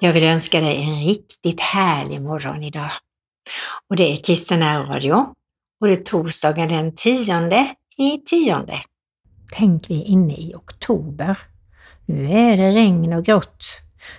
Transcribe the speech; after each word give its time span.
Jag 0.00 0.12
vill 0.12 0.24
önska 0.24 0.60
dig 0.60 0.82
en 0.82 0.96
riktigt 0.96 1.60
härlig 1.60 2.22
morgon 2.22 2.62
idag. 2.62 2.90
Och 3.90 3.96
det 3.96 4.12
är 4.12 4.16
Kristina 4.16 4.80
Radio 4.80 5.26
och 5.80 5.86
det 5.86 5.92
är 5.92 5.96
torsdagen 5.96 6.68
den 6.68 6.92
tionde 6.96 7.74
i 7.96 8.18
tionde. 8.18 8.82
Tänk 9.52 9.90
vi 9.90 10.00
är 10.00 10.04
inne 10.04 10.34
i 10.34 10.54
oktober. 10.54 11.38
Nu 12.06 12.32
är 12.32 12.56
det 12.56 12.70
regn 12.72 13.12
och 13.12 13.24
grått. 13.24 13.64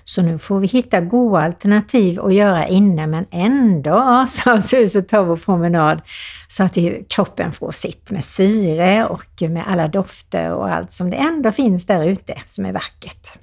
Så 0.05 0.21
nu 0.21 0.39
får 0.39 0.59
vi 0.59 0.67
hitta 0.67 1.01
goda 1.01 1.39
alternativ 1.39 2.19
att 2.19 2.33
göra 2.33 2.67
inne 2.67 3.07
men 3.07 3.25
ändå 3.31 3.93
asa 3.93 4.53
oss 4.53 4.73
ut 4.73 4.95
och 4.95 5.07
ta 5.07 5.23
vår 5.23 5.37
promenad 5.37 6.01
så 6.47 6.63
att 6.63 6.77
kroppen 7.09 7.53
får 7.53 7.71
sitt 7.71 8.11
med 8.11 8.23
syre 8.23 9.05
och 9.05 9.41
med 9.41 9.63
alla 9.67 9.87
dofter 9.87 10.53
och 10.53 10.73
allt 10.73 10.91
som 10.91 11.09
det 11.09 11.17
ändå 11.17 11.51
finns 11.51 11.85
där 11.85 12.05
ute 12.05 12.41
som 12.45 12.65
är 12.65 12.71
vackert. 12.71 13.33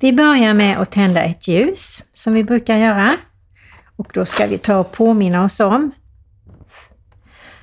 Vi 0.00 0.12
börjar 0.12 0.54
med 0.54 0.80
att 0.80 0.90
tända 0.90 1.22
ett 1.22 1.48
ljus 1.48 2.04
som 2.12 2.32
vi 2.32 2.44
brukar 2.44 2.76
göra. 2.76 3.16
Och 3.96 4.10
då 4.14 4.26
ska 4.26 4.46
vi 4.46 4.58
ta 4.58 4.76
och 4.78 4.92
påminna 4.92 5.44
oss 5.44 5.60
om 5.60 5.90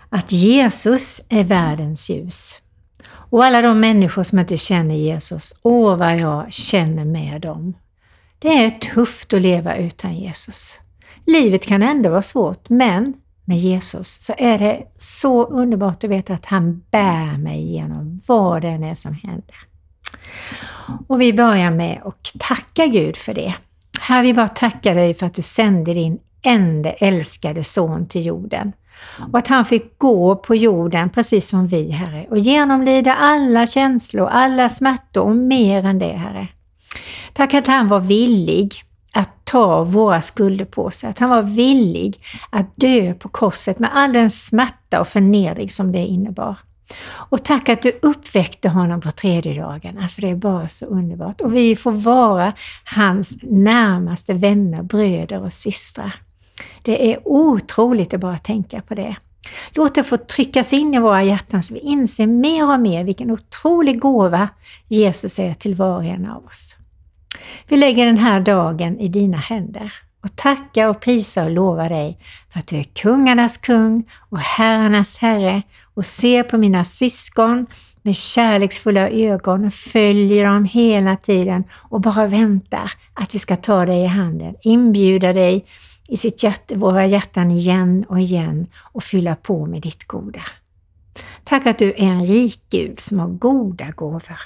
att 0.09 0.31
Jesus 0.31 1.21
är 1.29 1.43
världens 1.43 2.09
ljus. 2.09 2.61
Och 3.29 3.45
alla 3.45 3.61
de 3.61 3.79
människor 3.79 4.23
som 4.23 4.39
inte 4.39 4.57
känner 4.57 4.95
Jesus, 4.95 5.59
åh 5.61 5.97
vad 5.97 6.17
jag 6.17 6.53
känner 6.53 7.05
med 7.05 7.41
dem. 7.41 7.73
Det 8.39 8.47
är 8.47 8.69
tufft 8.69 9.33
att 9.33 9.41
leva 9.41 9.75
utan 9.75 10.11
Jesus. 10.11 10.79
Livet 11.25 11.65
kan 11.65 11.83
ändå 11.83 12.09
vara 12.09 12.21
svårt, 12.21 12.69
men 12.69 13.13
med 13.45 13.57
Jesus 13.57 14.25
så 14.25 14.33
är 14.37 14.59
det 14.59 14.83
så 14.97 15.45
underbart 15.45 16.03
att 16.03 16.09
veta 16.09 16.33
att 16.33 16.45
han 16.45 16.83
bär 16.91 17.37
mig 17.37 17.59
igenom 17.59 18.21
vad 18.25 18.61
det 18.61 18.67
än 18.67 18.83
är 18.83 18.95
som 18.95 19.13
händer. 19.13 19.55
Och 21.07 21.21
vi 21.21 21.33
börjar 21.33 21.71
med 21.71 22.01
att 22.05 22.31
tacka 22.39 22.85
Gud 22.85 23.17
för 23.17 23.33
det. 23.33 23.55
Herre, 23.99 24.23
vi 24.23 24.33
bara 24.33 24.47
tackar 24.47 24.95
dig 24.95 25.13
för 25.13 25.25
att 25.25 25.33
du 25.33 25.41
sände 25.41 25.93
din 25.93 26.19
enda 26.41 26.91
älskade 26.91 27.63
son 27.63 28.07
till 28.07 28.25
jorden. 28.25 28.73
Och 29.31 29.37
att 29.37 29.47
han 29.47 29.65
fick 29.65 29.97
gå 29.97 30.35
på 30.35 30.55
jorden 30.55 31.09
precis 31.09 31.49
som 31.49 31.67
vi, 31.67 31.91
Herre, 31.91 32.25
och 32.29 32.37
genomlida 32.37 33.15
alla 33.15 33.67
känslor, 33.67 34.27
alla 34.27 34.69
smärtor 34.69 35.23
och 35.23 35.35
mer 35.35 35.85
än 35.85 35.99
det, 35.99 36.13
Herre. 36.13 36.47
Tack 37.33 37.53
att 37.53 37.67
han 37.67 37.87
var 37.87 37.99
villig 37.99 38.83
att 39.13 39.45
ta 39.45 39.83
våra 39.83 40.21
skulder 40.21 40.65
på 40.65 40.91
sig, 40.91 41.09
att 41.09 41.19
han 41.19 41.29
var 41.29 41.41
villig 41.41 42.19
att 42.49 42.75
dö 42.75 43.13
på 43.13 43.29
korset 43.29 43.79
med 43.79 43.89
all 43.93 44.13
den 44.13 44.29
smärta 44.29 45.01
och 45.01 45.07
förnedring 45.07 45.69
som 45.69 45.91
det 45.91 46.05
innebar. 46.05 46.57
Och 47.07 47.43
tack 47.43 47.69
att 47.69 47.81
du 47.81 47.99
uppväckte 48.01 48.69
honom 48.69 49.01
på 49.01 49.11
tredje 49.11 49.61
dagen. 49.61 49.97
Alltså 49.97 50.21
det 50.21 50.29
är 50.29 50.35
bara 50.35 50.69
så 50.69 50.85
underbart. 50.85 51.41
Och 51.41 51.55
vi 51.55 51.75
får 51.75 51.91
vara 51.91 52.53
hans 52.83 53.37
närmaste 53.41 54.33
vänner, 54.33 54.83
bröder 54.83 55.43
och 55.43 55.53
systrar. 55.53 56.15
Det 56.81 57.13
är 57.13 57.27
otroligt 57.27 58.13
att 58.13 58.19
bara 58.19 58.37
tänka 58.37 58.81
på 58.81 58.95
det. 58.95 59.15
Låt 59.71 59.95
det 59.95 60.03
få 60.03 60.17
tryckas 60.17 60.73
in 60.73 60.93
i 60.93 60.99
våra 60.99 61.23
hjärtan 61.23 61.63
så 61.63 61.73
vi 61.73 61.79
inser 61.79 62.27
mer 62.27 62.73
och 62.73 62.79
mer 62.79 63.03
vilken 63.03 63.31
otrolig 63.31 63.99
gåva 63.99 64.49
Jesus 64.87 65.39
är 65.39 65.53
till 65.53 65.75
var 65.75 65.95
och 65.95 66.05
en 66.05 66.29
av 66.29 66.45
oss. 66.45 66.75
Vi 67.67 67.77
lägger 67.77 68.05
den 68.05 68.17
här 68.17 68.39
dagen 68.39 68.99
i 68.99 69.07
dina 69.07 69.37
händer 69.37 69.93
och 70.25 70.35
tacka 70.35 70.89
och 70.89 71.01
prisa 71.01 71.43
och 71.43 71.51
lova 71.51 71.89
dig 71.89 72.19
för 72.49 72.59
att 72.59 72.67
du 72.67 72.77
är 72.77 72.83
kungarnas 72.83 73.57
kung 73.57 74.09
och 74.29 74.39
herrarnas 74.39 75.17
herre 75.17 75.61
och 75.93 76.05
ser 76.05 76.43
på 76.43 76.57
mina 76.57 76.83
syskon 76.83 77.65
med 78.01 78.15
kärleksfulla 78.15 79.09
ögon 79.09 79.65
och 79.65 79.73
följer 79.73 80.45
dem 80.45 80.65
hela 80.65 81.17
tiden 81.17 81.63
och 81.71 82.01
bara 82.01 82.27
väntar 82.27 82.91
att 83.13 83.35
vi 83.35 83.39
ska 83.39 83.55
ta 83.55 83.85
dig 83.85 84.03
i 84.03 84.07
handen, 84.07 84.55
inbjuda 84.61 85.33
dig 85.33 85.65
i 86.07 86.17
sitt 86.17 86.43
hjärta, 86.43 86.75
våra 86.75 87.05
hjärtan 87.05 87.51
igen 87.51 88.05
och 88.09 88.19
igen 88.19 88.67
och 88.77 89.03
fylla 89.03 89.35
på 89.35 89.65
med 89.65 89.81
ditt 89.81 90.07
goda. 90.07 90.41
Tack 91.43 91.65
att 91.65 91.77
du 91.77 91.89
är 91.89 92.07
en 92.07 92.25
rik 92.25 92.61
Gud 92.69 92.99
som 92.99 93.19
har 93.19 93.27
goda 93.27 93.91
gåvor. 93.91 94.39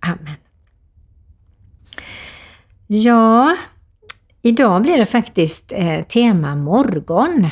Amen. 0.00 0.36
Ja, 2.86 3.56
idag 4.42 4.82
blir 4.82 4.98
det 4.98 5.06
faktiskt 5.06 5.72
eh, 5.72 6.02
tema 6.02 6.56
morgon. 6.56 7.50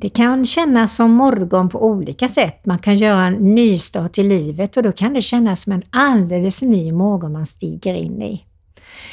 Det 0.00 0.08
kan 0.08 0.44
kännas 0.44 0.96
som 0.96 1.10
morgon 1.10 1.68
på 1.68 1.84
olika 1.84 2.28
sätt. 2.28 2.66
Man 2.66 2.78
kan 2.78 2.96
göra 2.96 3.26
en 3.26 3.54
nystart 3.54 4.18
i 4.18 4.22
livet 4.22 4.76
och 4.76 4.82
då 4.82 4.92
kan 4.92 5.14
det 5.14 5.22
kännas 5.22 5.62
som 5.62 5.72
en 5.72 5.82
alldeles 5.90 6.62
ny 6.62 6.92
morgon 6.92 7.32
man 7.32 7.46
stiger 7.46 7.94
in 7.94 8.22
i. 8.22 8.44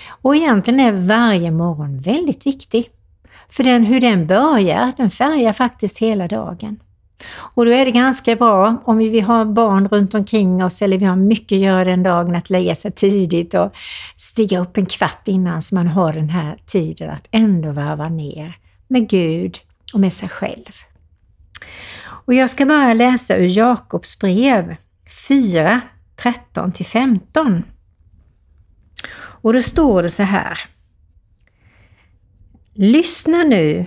Och 0.08 0.36
egentligen 0.36 0.80
är 0.80 0.92
varje 0.92 1.52
morgon 1.52 2.00
väldigt 2.00 2.46
viktig. 2.46 2.90
För 3.50 3.64
den, 3.64 3.86
hur 3.86 4.02
den 4.02 4.28
börjar, 4.28 4.92
den 4.98 5.10
färgar 5.10 5.54
faktiskt 5.54 6.00
hela 6.00 6.28
dagen. 6.28 6.80
Och 7.32 7.66
då 7.66 7.72
är 7.72 7.86
det 7.86 7.92
ganska 7.92 8.36
bra 8.36 8.84
om 8.86 8.98
vi 8.98 9.10
vill 9.10 9.24
ha 9.24 9.46
barn 9.46 9.88
runt 9.88 10.14
omkring 10.14 10.64
oss 10.64 10.82
eller 10.82 10.98
vi 10.98 11.06
har 11.06 11.16
mycket 11.16 11.56
att 11.56 11.62
göra 11.62 11.84
den 11.84 12.04
dagen 12.04 12.36
att 12.36 12.50
lägga 12.50 12.76
sig 12.76 12.92
tidigt 12.92 13.54
och 13.54 13.74
stiga 14.16 14.60
upp 14.60 14.78
en 14.78 14.86
kvart 14.86 15.28
innan 15.28 15.62
så 15.62 15.76
man 15.76 15.88
har 15.88 16.14
den 16.14 16.30
här 16.30 16.58
tiden 16.66 17.10
att 17.10 17.28
ändå 17.32 17.72
varva 17.72 18.10
ner 18.10 18.58
med 18.88 19.10
Gud 19.10 19.60
och 19.94 20.00
med 20.00 20.14
sig 20.14 20.30
själv. 20.30 20.72
Och 22.06 22.34
jag 22.34 22.50
ska 22.50 22.66
bara 22.66 22.94
läsa 22.94 23.36
ur 23.36 23.58
Jakobs 23.58 24.20
brev 24.20 24.76
4, 25.28 25.82
13 26.16 26.74
15. 26.74 27.64
Och 29.16 29.54
då 29.54 29.62
står 29.62 30.04
det 30.04 30.10
så 30.10 30.24
här. 30.24 30.60
Lyssna 32.74 33.44
nu, 33.44 33.86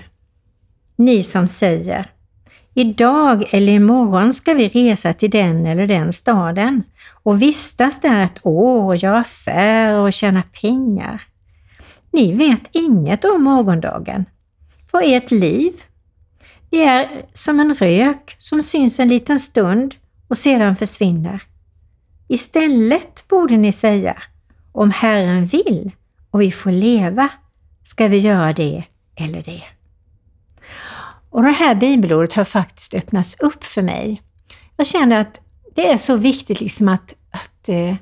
ni 0.96 1.22
som 1.22 1.48
säger 1.48 2.10
Idag 2.78 3.48
eller 3.50 3.72
imorgon 3.72 4.32
ska 4.32 4.54
vi 4.54 4.68
resa 4.68 5.12
till 5.12 5.30
den 5.30 5.66
eller 5.66 5.86
den 5.86 6.12
staden 6.12 6.82
och 7.22 7.42
vistas 7.42 8.00
där 8.00 8.24
ett 8.24 8.46
år 8.46 8.84
och 8.84 8.96
göra 8.96 9.18
affärer 9.18 10.00
och 10.00 10.12
tjäna 10.12 10.42
pengar. 10.42 11.22
Ni 12.12 12.34
vet 12.34 12.70
inget 12.72 13.24
om 13.24 13.42
morgondagen. 13.42 14.24
Vad 14.90 15.02
är 15.02 15.16
ert 15.16 15.30
liv? 15.30 15.72
Det 16.70 16.84
är 16.84 17.24
som 17.32 17.60
en 17.60 17.74
rök 17.74 18.36
som 18.38 18.62
syns 18.62 19.00
en 19.00 19.08
liten 19.08 19.38
stund 19.38 19.94
och 20.28 20.38
sedan 20.38 20.76
försvinner. 20.76 21.42
Istället 22.28 23.28
borde 23.28 23.56
ni 23.56 23.72
säga, 23.72 24.16
om 24.72 24.90
Herren 24.90 25.46
vill 25.46 25.90
och 26.30 26.40
vi 26.40 26.52
får 26.52 26.70
leva 26.70 27.28
ska 27.84 28.08
vi 28.08 28.18
göra 28.18 28.52
det 28.52 28.84
eller 29.14 29.42
det. 29.42 29.62
Och 31.36 31.42
det 31.42 31.50
här 31.50 31.74
bibelordet 31.74 32.32
har 32.32 32.44
faktiskt 32.44 32.94
öppnats 32.94 33.40
upp 33.40 33.64
för 33.64 33.82
mig. 33.82 34.22
Jag 34.76 34.86
känner 34.86 35.20
att 35.20 35.40
det 35.74 35.92
är 35.92 35.96
så 35.96 36.16
viktigt 36.16 36.60
liksom 36.60 36.88
att, 36.88 37.14
att 37.30 37.68
eh, 37.68 37.94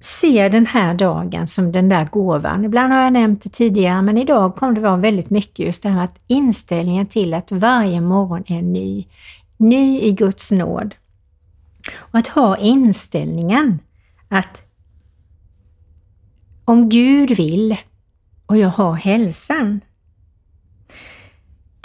se 0.00 0.48
den 0.48 0.66
här 0.66 0.94
dagen 0.94 1.46
som 1.46 1.72
den 1.72 1.88
där 1.88 2.04
gåvan. 2.04 2.64
Ibland 2.64 2.92
har 2.92 3.00
jag 3.00 3.12
nämnt 3.12 3.42
det 3.42 3.48
tidigare 3.48 4.02
men 4.02 4.18
idag 4.18 4.56
kommer 4.56 4.72
det 4.72 4.80
vara 4.80 4.96
väldigt 4.96 5.30
mycket 5.30 5.58
just 5.58 5.82
det 5.82 5.88
här 5.88 6.04
att 6.04 6.20
inställningen 6.26 7.06
till 7.06 7.34
att 7.34 7.52
varje 7.52 8.00
morgon 8.00 8.44
är 8.46 8.62
ny. 8.62 9.06
Ny 9.56 10.00
i 10.00 10.12
Guds 10.12 10.50
nåd. 10.50 10.94
Och 11.96 12.18
att 12.18 12.28
ha 12.28 12.56
inställningen 12.56 13.78
att 14.28 14.62
om 16.64 16.88
Gud 16.88 17.36
vill 17.36 17.76
och 18.46 18.56
jag 18.56 18.68
har 18.68 18.94
hälsan 18.94 19.80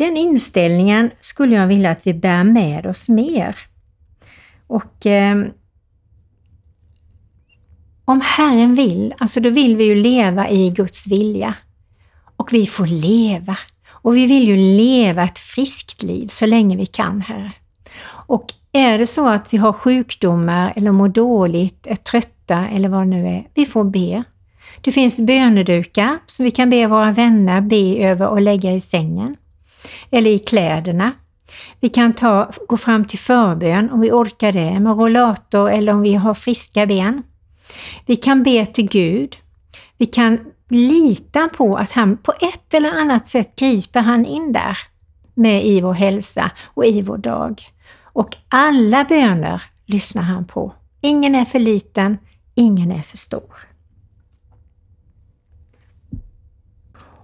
den 0.03 0.17
inställningen 0.17 1.11
skulle 1.19 1.55
jag 1.55 1.67
vilja 1.67 1.91
att 1.91 2.07
vi 2.07 2.13
bär 2.13 2.43
med 2.43 2.85
oss 2.85 3.09
mer. 3.09 3.55
Och 4.67 5.05
eh, 5.05 5.45
om 8.05 8.21
Herren 8.23 8.75
vill, 8.75 9.13
alltså 9.17 9.39
då 9.39 9.49
vill 9.49 9.75
vi 9.75 9.83
ju 9.83 9.95
leva 9.95 10.49
i 10.49 10.69
Guds 10.69 11.07
vilja. 11.07 11.55
Och 12.37 12.53
vi 12.53 12.65
får 12.67 12.85
leva. 12.85 13.57
Och 13.89 14.17
vi 14.17 14.25
vill 14.25 14.47
ju 14.47 14.57
leva 14.57 15.23
ett 15.23 15.39
friskt 15.39 16.03
liv 16.03 16.27
så 16.27 16.45
länge 16.45 16.77
vi 16.77 16.85
kan, 16.85 17.21
Herre. 17.21 17.51
Och 18.27 18.53
är 18.71 18.97
det 18.97 19.05
så 19.05 19.27
att 19.27 19.53
vi 19.53 19.57
har 19.57 19.73
sjukdomar 19.73 20.73
eller 20.75 20.91
mår 20.91 21.07
dåligt, 21.07 21.87
är 21.87 21.95
trötta 21.95 22.67
eller 22.67 22.89
vad 22.89 23.01
det 23.01 23.05
nu 23.05 23.27
är, 23.27 23.47
vi 23.53 23.65
får 23.65 23.83
be. 23.83 24.23
Det 24.81 24.91
finns 24.91 25.21
bönedukar 25.21 26.19
som 26.27 26.45
vi 26.45 26.51
kan 26.51 26.69
be 26.69 26.87
våra 26.87 27.11
vänner 27.11 27.61
be 27.61 27.97
över 27.97 28.27
och 28.27 28.41
lägga 28.41 28.71
i 28.71 28.79
sängen 28.79 29.35
eller 30.13 30.31
i 30.31 30.39
kläderna. 30.39 31.11
Vi 31.79 31.89
kan 31.89 32.13
ta, 32.13 32.51
gå 32.67 32.77
fram 32.77 33.05
till 33.05 33.19
förbön 33.19 33.89
om 33.91 33.99
vi 33.99 34.11
orkar 34.11 34.51
det 34.51 34.79
med 34.79 34.97
rollator 34.97 35.69
eller 35.69 35.93
om 35.93 36.01
vi 36.01 36.13
har 36.13 36.33
friska 36.33 36.85
ben. 36.85 37.23
Vi 38.05 38.15
kan 38.15 38.43
be 38.43 38.65
till 38.65 38.89
Gud. 38.89 39.37
Vi 39.97 40.05
kan 40.05 40.39
lita 40.69 41.49
på 41.49 41.77
att 41.77 41.91
han 41.91 42.17
på 42.17 42.33
ett 42.41 42.73
eller 42.73 42.91
annat 42.91 43.27
sätt 43.27 43.55
griper 43.55 43.99
han 43.99 44.25
in 44.25 44.53
där 44.53 44.77
med 45.33 45.65
i 45.65 45.81
vår 45.81 45.93
hälsa 45.93 46.51
och 46.63 46.85
i 46.85 47.01
vår 47.01 47.17
dag. 47.17 47.61
Och 48.03 48.35
alla 48.47 49.03
böner 49.03 49.61
lyssnar 49.85 50.21
han 50.21 50.45
på. 50.45 50.73
Ingen 51.01 51.35
är 51.35 51.45
för 51.45 51.59
liten, 51.59 52.17
ingen 52.55 52.91
är 52.91 53.01
för 53.01 53.17
stor. 53.17 53.72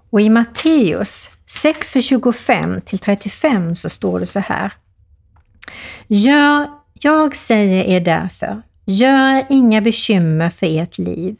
Och 0.09 0.21
i 0.21 0.29
Matteus 0.29 1.29
6.25 1.63 2.79
till 2.79 2.99
35 2.99 3.75
så 3.75 3.89
står 3.89 4.19
det 4.19 4.25
så 4.25 4.39
här. 4.39 4.73
Gör, 6.07 6.67
jag 6.93 7.35
säger 7.35 7.83
er 7.83 7.99
därför, 7.99 8.61
gör 8.85 9.45
inga 9.49 9.81
bekymmer 9.81 10.49
för 10.49 10.79
ert 10.79 10.97
liv, 10.97 11.35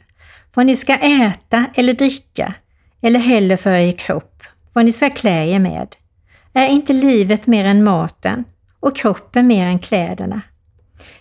vad 0.54 0.66
ni 0.66 0.76
ska 0.76 0.94
äta 0.96 1.66
eller 1.74 1.92
dricka, 1.92 2.54
eller 3.00 3.20
heller 3.20 3.56
för 3.56 3.70
er 3.70 3.92
kropp, 3.92 4.42
vad 4.72 4.84
ni 4.84 4.92
ska 4.92 5.10
klä 5.10 5.46
er 5.46 5.58
med. 5.58 5.96
Är 6.52 6.68
inte 6.68 6.92
livet 6.92 7.46
mer 7.46 7.64
än 7.64 7.84
maten 7.84 8.44
och 8.80 8.96
kroppen 8.96 9.46
mer 9.46 9.66
än 9.66 9.78
kläderna? 9.78 10.40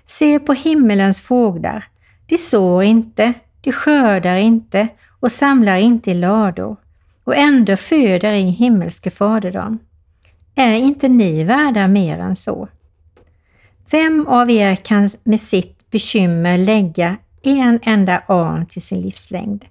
Se 0.05 0.39
på 0.39 0.53
himmelens 0.53 1.21
fåglar, 1.21 1.83
de 2.25 2.37
sår 2.37 2.83
inte, 2.83 3.33
de 3.61 3.71
skördar 3.71 4.35
inte 4.35 4.87
och 5.19 5.31
samlar 5.31 5.77
inte 5.77 6.11
i 6.11 6.13
lador 6.13 6.77
och 7.29 7.35
ändå 7.35 7.77
föder 7.77 8.33
i 8.33 8.41
himmelske 8.41 9.09
Fader 9.09 9.51
dem. 9.51 9.79
Är 10.55 10.73
inte 10.73 11.07
ni 11.07 11.43
värda 11.43 11.87
mer 11.87 12.19
än 12.19 12.35
så? 12.35 12.67
Vem 13.89 14.27
av 14.27 14.51
er 14.51 14.75
kan 14.75 15.09
med 15.23 15.41
sitt 15.41 15.91
bekymmer 15.91 16.57
lägga 16.57 17.17
en 17.41 17.79
enda 17.83 18.23
arn 18.27 18.65
till 18.65 18.81
sin 18.81 19.01
livslängd? 19.01 19.65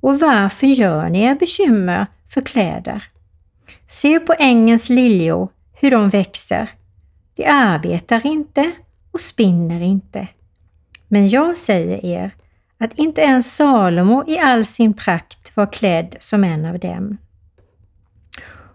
Och 0.00 0.20
varför 0.20 0.66
gör 0.66 1.08
ni 1.08 1.22
er 1.22 1.34
bekymmer 1.34 2.06
för 2.28 2.40
kläder? 2.40 3.04
Se 3.88 4.20
på 4.20 4.34
ängens 4.38 4.88
liljor, 4.88 5.48
hur 5.72 5.90
de 5.90 6.08
växer. 6.08 6.70
De 7.36 7.44
arbetar 7.44 8.26
inte 8.26 8.72
och 9.10 9.20
spinner 9.20 9.80
inte. 9.80 10.28
Men 11.08 11.28
jag 11.28 11.56
säger 11.56 12.04
er 12.06 12.30
att 12.84 12.98
inte 12.98 13.20
ens 13.20 13.56
Salomo 13.56 14.24
i 14.26 14.38
all 14.38 14.66
sin 14.66 14.94
prakt 14.94 15.56
var 15.56 15.72
klädd 15.72 16.16
som 16.20 16.44
en 16.44 16.64
av 16.64 16.78
dem. 16.78 17.16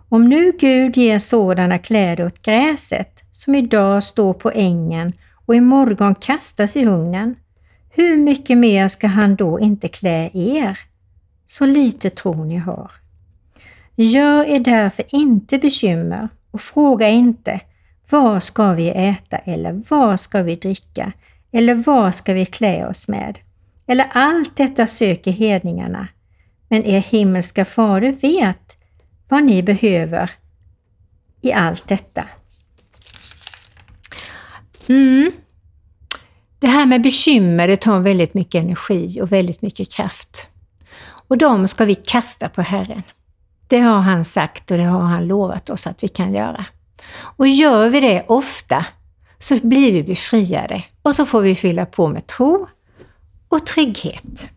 Om 0.09 0.30
nu 0.30 0.51
Gud 0.59 0.98
ger 0.98 1.19
sådana 1.19 1.80
kläder 1.80 2.25
åt 2.25 2.42
gräset 2.42 3.24
som 3.31 3.56
idag 3.56 4.04
står 4.04 4.33
på 4.33 4.51
ängen 4.51 5.13
och 5.45 5.56
imorgon 5.56 6.15
kastas 6.15 6.75
i 6.75 6.86
ugnen, 6.86 7.36
hur 7.89 8.18
mycket 8.18 8.57
mer 8.57 8.88
ska 8.88 9.07
han 9.07 9.36
då 9.36 9.59
inte 9.59 9.88
klä 9.88 10.30
er? 10.33 10.80
Så 11.48 11.65
lite 11.65 12.09
tro 12.09 12.44
ni 12.44 12.57
har. 12.57 12.92
Gör 13.95 14.45
er 14.45 14.59
därför 14.59 15.06
inte 15.09 15.57
bekymmer 15.57 16.30
och 16.51 16.62
fråga 16.62 17.09
inte 17.09 17.62
vad 18.09 18.44
ska 18.44 18.74
vi 18.74 18.89
äta 18.89 19.38
eller 19.38 19.81
vad 19.89 20.19
ska 20.19 20.42
vi 20.42 20.56
dricka 20.56 21.12
eller 21.51 21.75
vad 21.75 22.15
ska 22.15 22.33
vi 22.33 22.45
klä 22.45 22.88
oss 22.88 23.07
med? 23.07 23.39
Eller 23.88 24.10
allt 24.13 24.57
detta 24.57 24.88
söker 24.88 25.31
hedningarna, 25.31 26.07
men 26.69 26.86
er 26.86 27.00
himmelska 27.00 27.66
fader 27.66 28.12
vet 28.12 28.78
vad 29.30 29.44
ni 29.44 29.63
behöver 29.63 30.31
i 31.42 31.54
allt 31.54 31.88
detta. 31.88 32.28
Mm. 34.88 35.31
Det 36.60 36.68
här 36.68 36.86
med 36.86 37.01
bekymmer 37.01 37.68
det 37.68 37.78
tar 37.78 38.00
väldigt 38.00 38.34
mycket 38.34 38.63
energi 38.63 39.22
och 39.22 39.31
väldigt 39.31 39.62
mycket 39.62 39.92
kraft. 39.92 40.50
Och 41.28 41.38
de 41.38 41.68
ska 41.68 41.86
vi 41.86 41.95
kasta 41.95 42.50
på 42.50 42.62
Herren. 42.62 43.04
Det 43.68 43.80
har 43.80 44.00
han 44.00 44.24
sagt 44.24 44.72
och 44.72 44.78
det 44.78 44.83
har 44.83 45.01
han 45.01 45.28
lovat 45.28 45.69
oss 45.69 45.88
att 45.88 46.04
vi 46.04 46.07
kan 46.07 46.33
göra. 46.33 46.66
Och 47.13 47.48
gör 47.48 47.90
vi 47.90 48.00
det 48.00 48.25
ofta 48.28 48.86
så 49.40 49.60
blir 49.68 49.94
vi 49.94 50.04
befriade 50.04 50.83
och 51.01 51.16
så 51.16 51.25
får 51.25 51.42
vi 51.42 51.56
fylla 51.56 51.86
på 51.86 52.07
med 52.07 52.28
tro 52.28 52.68
och 53.49 53.65
trygghet. 53.65 54.49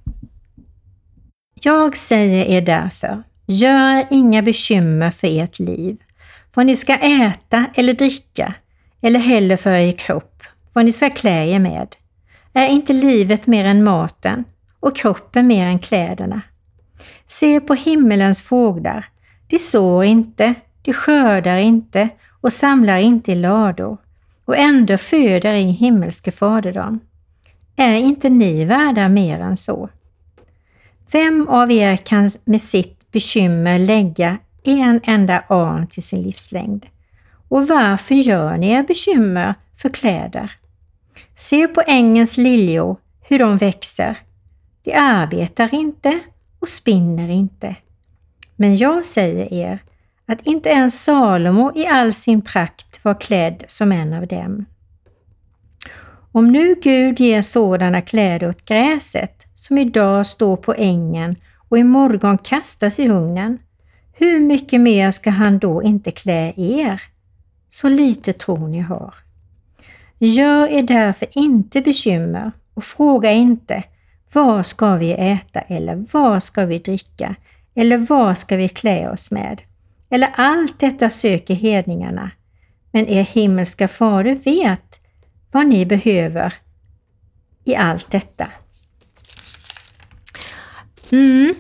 Jag 1.54 1.96
säger 1.96 2.44
er 2.44 2.60
därför, 2.60 3.22
gör 3.46 4.06
inga 4.10 4.42
bekymmer 4.42 5.10
för 5.10 5.40
ert 5.40 5.58
liv, 5.58 5.96
vad 6.54 6.66
ni 6.66 6.76
ska 6.76 6.94
äta 6.94 7.66
eller 7.74 7.94
dricka, 7.94 8.54
eller 9.00 9.20
heller 9.20 9.56
för 9.56 9.70
er 9.70 9.92
kropp, 9.92 10.42
vad 10.72 10.84
ni 10.84 10.92
ska 10.92 11.10
klä 11.10 11.46
er 11.46 11.58
med. 11.58 11.96
Är 12.52 12.68
inte 12.68 12.92
livet 12.92 13.46
mer 13.46 13.64
än 13.64 13.84
maten 13.84 14.44
och 14.80 14.96
kroppen 14.96 15.46
mer 15.46 15.66
än 15.66 15.78
kläderna? 15.78 16.40
Se 17.26 17.60
på 17.60 17.74
himmelens 17.74 18.42
fåglar, 18.42 19.04
de 19.46 19.58
sår 19.58 20.04
inte, 20.04 20.54
de 20.82 20.92
skördar 20.92 21.56
inte 21.56 22.08
och 22.40 22.52
samlar 22.52 22.98
inte 22.98 23.32
i 23.32 23.34
lador 23.34 23.98
och 24.44 24.56
ändå 24.56 24.98
föder 24.98 25.54
i 25.54 25.62
himmelske 25.62 26.30
Fader 26.30 26.72
dem. 26.72 27.00
Är 27.82 27.96
inte 27.96 28.28
ni 28.28 28.64
värda 28.64 29.08
mer 29.08 29.40
än 29.40 29.56
så? 29.56 29.88
Vem 31.10 31.48
av 31.48 31.70
er 31.70 31.96
kan 31.96 32.30
med 32.44 32.60
sitt 32.60 33.10
bekymmer 33.12 33.78
lägga 33.78 34.38
en 34.62 35.00
enda 35.04 35.44
arn 35.48 35.86
till 35.86 36.02
sin 36.02 36.22
livslängd? 36.22 36.86
Och 37.48 37.68
varför 37.68 38.14
gör 38.14 38.56
ni 38.56 38.70
er 38.70 38.82
bekymmer 38.82 39.54
för 39.76 39.88
kläder? 39.88 40.52
Se 41.36 41.68
på 41.68 41.82
ängens 41.86 42.36
liljor, 42.36 42.96
hur 43.22 43.38
de 43.38 43.56
växer. 43.56 44.18
De 44.84 44.92
arbetar 44.92 45.74
inte 45.74 46.20
och 46.58 46.68
spinner 46.68 47.28
inte. 47.28 47.76
Men 48.56 48.76
jag 48.76 49.04
säger 49.04 49.54
er 49.54 49.78
att 50.26 50.42
inte 50.42 50.68
ens 50.68 51.04
Salomo 51.04 51.72
i 51.74 51.86
all 51.86 52.14
sin 52.14 52.42
prakt 52.42 53.04
var 53.04 53.20
klädd 53.20 53.64
som 53.68 53.92
en 53.92 54.12
av 54.12 54.26
dem. 54.26 54.66
Om 56.32 56.52
nu 56.52 56.74
Gud 56.82 57.20
ger 57.20 57.42
sådana 57.42 58.00
kläder 58.00 58.48
åt 58.48 58.64
gräset 58.64 59.46
som 59.54 59.78
idag 59.78 60.26
står 60.26 60.56
på 60.56 60.74
ängen 60.74 61.36
och 61.68 61.78
imorgon 61.78 62.38
kastas 62.38 62.98
i 62.98 63.08
ugnen, 63.08 63.58
hur 64.12 64.40
mycket 64.40 64.80
mer 64.80 65.10
ska 65.10 65.30
han 65.30 65.58
då 65.58 65.82
inte 65.82 66.10
klä 66.10 66.52
er? 66.56 67.02
Så 67.70 67.88
lite 67.88 68.32
tro 68.32 68.66
ni 68.66 68.80
har. 68.80 69.14
Gör 70.18 70.68
er 70.68 70.82
därför 70.82 71.28
inte 71.32 71.80
bekymmer 71.80 72.52
och 72.74 72.84
fråga 72.84 73.32
inte 73.32 73.84
vad 74.32 74.66
ska 74.66 74.96
vi 74.96 75.12
äta 75.12 75.60
eller 75.60 76.04
vad 76.12 76.42
ska 76.42 76.66
vi 76.66 76.78
dricka 76.78 77.34
eller 77.74 77.98
vad 77.98 78.38
ska 78.38 78.56
vi 78.56 78.68
klä 78.68 79.10
oss 79.10 79.30
med? 79.30 79.62
Eller 80.10 80.30
allt 80.36 80.80
detta 80.80 81.10
söker 81.10 81.54
hedningarna, 81.54 82.30
men 82.92 83.08
er 83.08 83.22
himmelska 83.22 83.88
fader 83.88 84.34
vet 84.34 84.89
vad 85.50 85.66
ni 85.66 85.86
behöver 85.86 86.54
i 87.64 87.76
allt 87.76 88.10
detta. 88.10 88.50
Mm. 91.10 91.54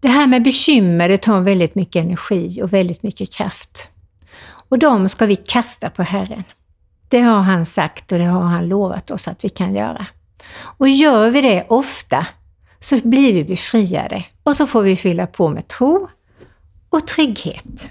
Det 0.00 0.08
här 0.08 0.26
med 0.26 0.42
bekymmer 0.42 1.08
det 1.08 1.18
tar 1.18 1.40
väldigt 1.40 1.74
mycket 1.74 2.04
energi 2.04 2.62
och 2.62 2.72
väldigt 2.72 3.02
mycket 3.02 3.32
kraft. 3.32 3.90
Och 4.68 4.78
de 4.78 5.08
ska 5.08 5.26
vi 5.26 5.36
kasta 5.36 5.90
på 5.90 6.02
Herren. 6.02 6.44
Det 7.08 7.20
har 7.20 7.40
han 7.40 7.64
sagt 7.64 8.12
och 8.12 8.18
det 8.18 8.24
har 8.24 8.42
han 8.42 8.68
lovat 8.68 9.10
oss 9.10 9.28
att 9.28 9.44
vi 9.44 9.48
kan 9.48 9.74
göra. 9.74 10.06
Och 10.60 10.88
gör 10.88 11.30
vi 11.30 11.40
det 11.40 11.66
ofta 11.68 12.26
så 12.80 13.00
blir 13.04 13.34
vi 13.34 13.44
befriade 13.44 14.24
och 14.42 14.56
så 14.56 14.66
får 14.66 14.82
vi 14.82 14.96
fylla 14.96 15.26
på 15.26 15.48
med 15.48 15.68
tro 15.68 16.08
och 16.88 17.06
trygghet. 17.06 17.90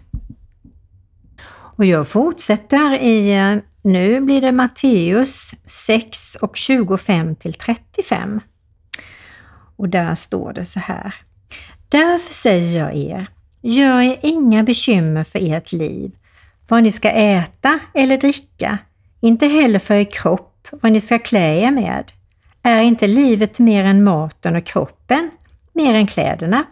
Och 1.77 1.85
jag 1.85 2.07
fortsätter 2.07 2.93
i, 3.01 3.35
eh, 3.35 3.57
nu 3.81 4.21
blir 4.21 4.41
det 4.41 4.51
Matteus 4.51 5.55
6 5.65 6.35
och 6.35 6.57
25 6.57 7.35
till 7.35 7.53
35. 7.53 8.41
Och 9.75 9.89
där 9.89 10.15
står 10.15 10.53
det 10.53 10.65
så 10.65 10.79
här. 10.79 11.15
Därför 11.89 12.33
säger 12.33 12.79
jag 12.79 12.95
er, 12.95 13.27
gör 13.61 14.01
er 14.01 14.19
inga 14.23 14.63
bekymmer 14.63 15.23
för 15.23 15.53
ert 15.53 15.71
liv, 15.71 16.11
vad 16.67 16.83
ni 16.83 16.91
ska 16.91 17.09
äta 17.09 17.79
eller 17.93 18.17
dricka, 18.17 18.77
inte 19.19 19.47
heller 19.47 19.79
för 19.79 19.93
er 19.93 20.11
kropp, 20.11 20.67
vad 20.71 20.91
ni 20.91 21.01
ska 21.01 21.19
klä 21.19 21.61
er 21.61 21.71
med. 21.71 22.11
Är 22.63 22.81
inte 22.81 23.07
livet 23.07 23.59
mer 23.59 23.83
än 23.83 24.03
maten 24.03 24.55
och 24.55 24.65
kroppen 24.65 25.29
mer 25.73 25.93
än 25.93 26.07
kläderna? 26.07 26.63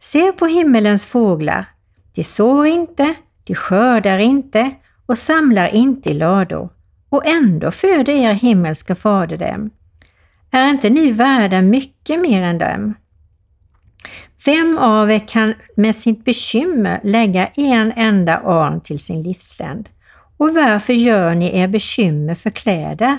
Se 0.00 0.32
på 0.32 0.46
himmelens 0.46 1.06
fåglar. 1.06 1.64
De 2.14 2.24
sår 2.24 2.66
inte, 2.66 3.14
de 3.44 3.54
skördar 3.54 4.18
inte 4.18 4.70
och 5.06 5.18
samlar 5.18 5.74
inte 5.74 6.10
i 6.10 6.14
lador 6.14 6.68
och 7.08 7.26
ändå 7.26 7.70
föder 7.70 8.12
er 8.12 8.32
himmelska 8.32 8.94
fader 8.94 9.36
dem. 9.36 9.70
Är 10.50 10.70
inte 10.70 10.90
ni 10.90 11.12
värda 11.12 11.62
mycket 11.62 12.20
mer 12.20 12.42
än 12.42 12.58
dem? 12.58 12.94
Vem 14.44 14.78
av 14.78 15.10
er 15.10 15.18
kan 15.18 15.54
med 15.76 15.96
sitt 15.96 16.24
bekymmer 16.24 17.00
lägga 17.04 17.46
en 17.46 17.92
enda 17.92 18.36
arm 18.38 18.80
till 18.80 18.98
sin 18.98 19.22
livsländ? 19.22 19.88
Och 20.36 20.54
varför 20.54 20.92
gör 20.92 21.34
ni 21.34 21.58
er 21.58 21.68
bekymmer 21.68 22.34
för 22.34 22.50
kläder? 22.50 23.18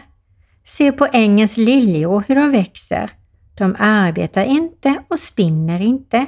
Se 0.65 0.91
på 0.91 1.07
ängens 1.13 1.57
liljor 1.57 2.23
hur 2.27 2.35
de 2.35 2.51
växer. 2.51 3.09
De 3.57 3.75
arbetar 3.79 4.45
inte 4.45 5.03
och 5.07 5.19
spinner 5.19 5.81
inte. 5.81 6.25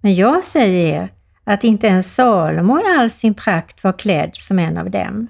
Men 0.00 0.14
jag 0.14 0.44
säger 0.44 0.94
er 0.94 1.12
att 1.44 1.64
inte 1.64 1.86
ens 1.86 2.14
Salomo 2.14 2.78
i 2.78 2.82
all 2.98 3.10
sin 3.10 3.34
prakt 3.34 3.84
var 3.84 3.92
klädd 3.92 4.30
som 4.32 4.58
en 4.58 4.78
av 4.78 4.90
dem. 4.90 5.26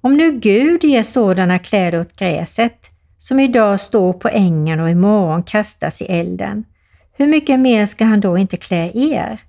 Om 0.00 0.16
nu 0.16 0.32
Gud 0.32 0.84
ger 0.84 1.02
sådana 1.02 1.58
kläder 1.58 2.00
åt 2.00 2.16
gräset 2.16 2.90
som 3.18 3.40
idag 3.40 3.80
står 3.80 4.12
på 4.12 4.28
ängen 4.28 4.80
och 4.80 4.90
imorgon 4.90 5.42
kastas 5.42 6.02
i 6.02 6.04
elden, 6.04 6.64
hur 7.12 7.26
mycket 7.26 7.60
mer 7.60 7.86
ska 7.86 8.04
han 8.04 8.20
då 8.20 8.38
inte 8.38 8.56
klä 8.56 8.90
er? 8.94 9.42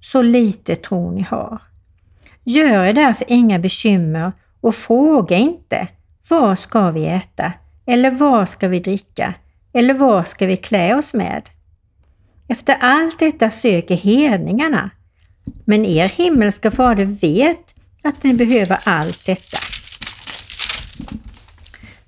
Så 0.00 0.22
lite 0.22 0.76
tro 0.76 1.10
ni 1.10 1.22
har. 1.22 1.62
Gör 2.44 2.84
er 2.84 2.92
därför 2.92 3.24
inga 3.28 3.58
bekymmer 3.58 4.32
och 4.60 4.74
fråga 4.74 5.36
inte 5.36 5.88
vad 6.28 6.58
ska 6.58 6.90
vi 6.90 7.06
äta 7.06 7.52
eller 7.86 8.10
vad 8.10 8.48
ska 8.48 8.68
vi 8.68 8.78
dricka 8.78 9.34
eller 9.72 9.94
vad 9.94 10.28
ska 10.28 10.46
vi 10.46 10.56
klä 10.56 10.94
oss 10.94 11.14
med? 11.14 11.50
Efter 12.48 12.76
allt 12.80 13.18
detta 13.18 13.50
söker 13.50 13.96
hedningarna, 13.96 14.90
men 15.64 15.84
er 15.84 16.08
himmelska 16.08 16.70
fader 16.70 17.04
vet 17.04 17.74
att 18.02 18.22
ni 18.22 18.34
behöver 18.34 18.78
allt 18.84 19.26
detta. 19.26 19.58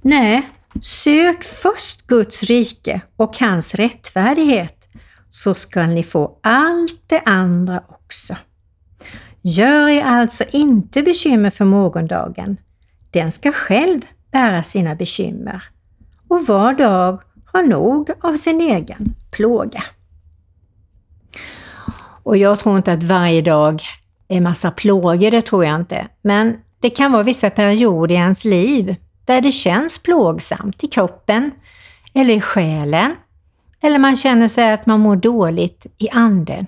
Nej, 0.03 0.49
sök 0.83 1.45
först 1.45 2.07
Guds 2.07 2.43
rike 2.43 3.00
och 3.17 3.37
hans 3.38 3.75
rättfärdighet 3.75 4.88
så 5.31 5.55
ska 5.55 5.87
ni 5.87 6.03
få 6.03 6.38
allt 6.43 7.03
det 7.07 7.21
andra 7.21 7.83
också. 7.88 8.37
Gör 9.43 9.88
er 9.88 10.03
alltså 10.03 10.45
inte 10.53 11.03
bekymmer 11.03 11.50
för 11.50 11.64
morgondagen. 11.64 12.57
Den 13.11 13.33
ska 13.33 13.53
själv 13.53 14.00
bära 14.31 14.62
sina 14.62 14.95
bekymmer. 14.95 15.69
Och 16.29 16.47
var 16.47 16.73
dag 16.73 17.21
har 17.45 17.62
nog 17.62 18.11
av 18.21 18.37
sin 18.37 18.61
egen 18.61 19.14
plåga. 19.31 19.85
Och 22.25 22.37
jag 22.37 22.59
tror 22.59 22.76
inte 22.76 22.93
att 22.93 23.02
varje 23.02 23.43
dag 23.43 23.83
är 24.28 24.40
massa 24.40 24.71
plågor, 24.71 25.31
det 25.31 25.43
tror 25.43 25.64
jag 25.64 25.81
inte. 25.81 26.09
Men 26.23 26.57
det 26.81 26.90
kan 26.90 27.12
vara 27.12 27.23
vissa 27.23 27.50
perioder 27.50 28.14
i 28.14 28.19
ens 28.19 28.45
liv 28.45 28.97
där 29.25 29.40
det 29.40 29.52
känns 29.52 30.02
plågsamt 30.02 30.85
i 30.85 30.87
kroppen 30.87 31.50
eller 32.14 32.35
i 32.35 32.40
själen. 32.40 33.16
Eller 33.81 33.99
man 33.99 34.16
känner 34.16 34.49
sig 34.49 34.73
att 34.73 34.87
man 34.87 35.00
mår 35.00 35.16
dåligt 35.16 35.87
i 35.99 36.09
anden. 36.11 36.66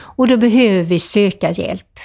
Och 0.00 0.28
då 0.28 0.36
behöver 0.36 0.82
vi 0.82 0.98
söka 0.98 1.50
hjälp. 1.50 2.00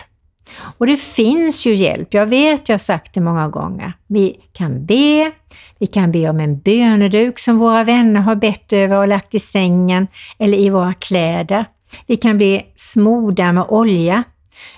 Och 0.78 0.88
det 0.88 0.98
finns 0.98 1.66
ju 1.66 1.76
hjälp, 1.76 2.14
jag 2.14 2.26
vet, 2.26 2.70
jag 2.70 2.74
har 2.74 2.80
sagt 2.80 3.14
det 3.14 3.22
många 3.22 3.48
gånger. 3.48 3.94
Vi 4.08 4.40
kan 4.54 4.86
be, 4.86 5.32
vi 5.80 5.88
kan 5.88 6.12
be 6.12 6.30
om 6.30 6.40
en 6.40 6.60
böneduk 6.60 7.40
som 7.40 7.58
våra 7.58 7.84
vänner 7.84 8.22
har 8.22 8.36
bett 8.36 8.74
över 8.74 8.98
och 8.98 9.08
lagt 9.08 9.36
i 9.36 9.40
sängen 9.40 10.08
eller 10.38 10.58
i 10.58 10.70
våra 10.70 10.94
kläder. 10.94 11.66
Vi 12.08 12.16
kan 12.16 12.38
bli 12.38 12.66
smorda 12.76 13.52
med 13.52 13.66
olja. 13.70 14.24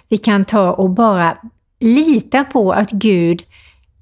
Vi 0.10 0.17
kan 0.17 0.45
ta 0.45 0.72
och 0.72 0.89
bara 0.89 1.38
lita 1.79 2.43
på 2.43 2.72
att 2.72 2.91
Gud 2.91 3.43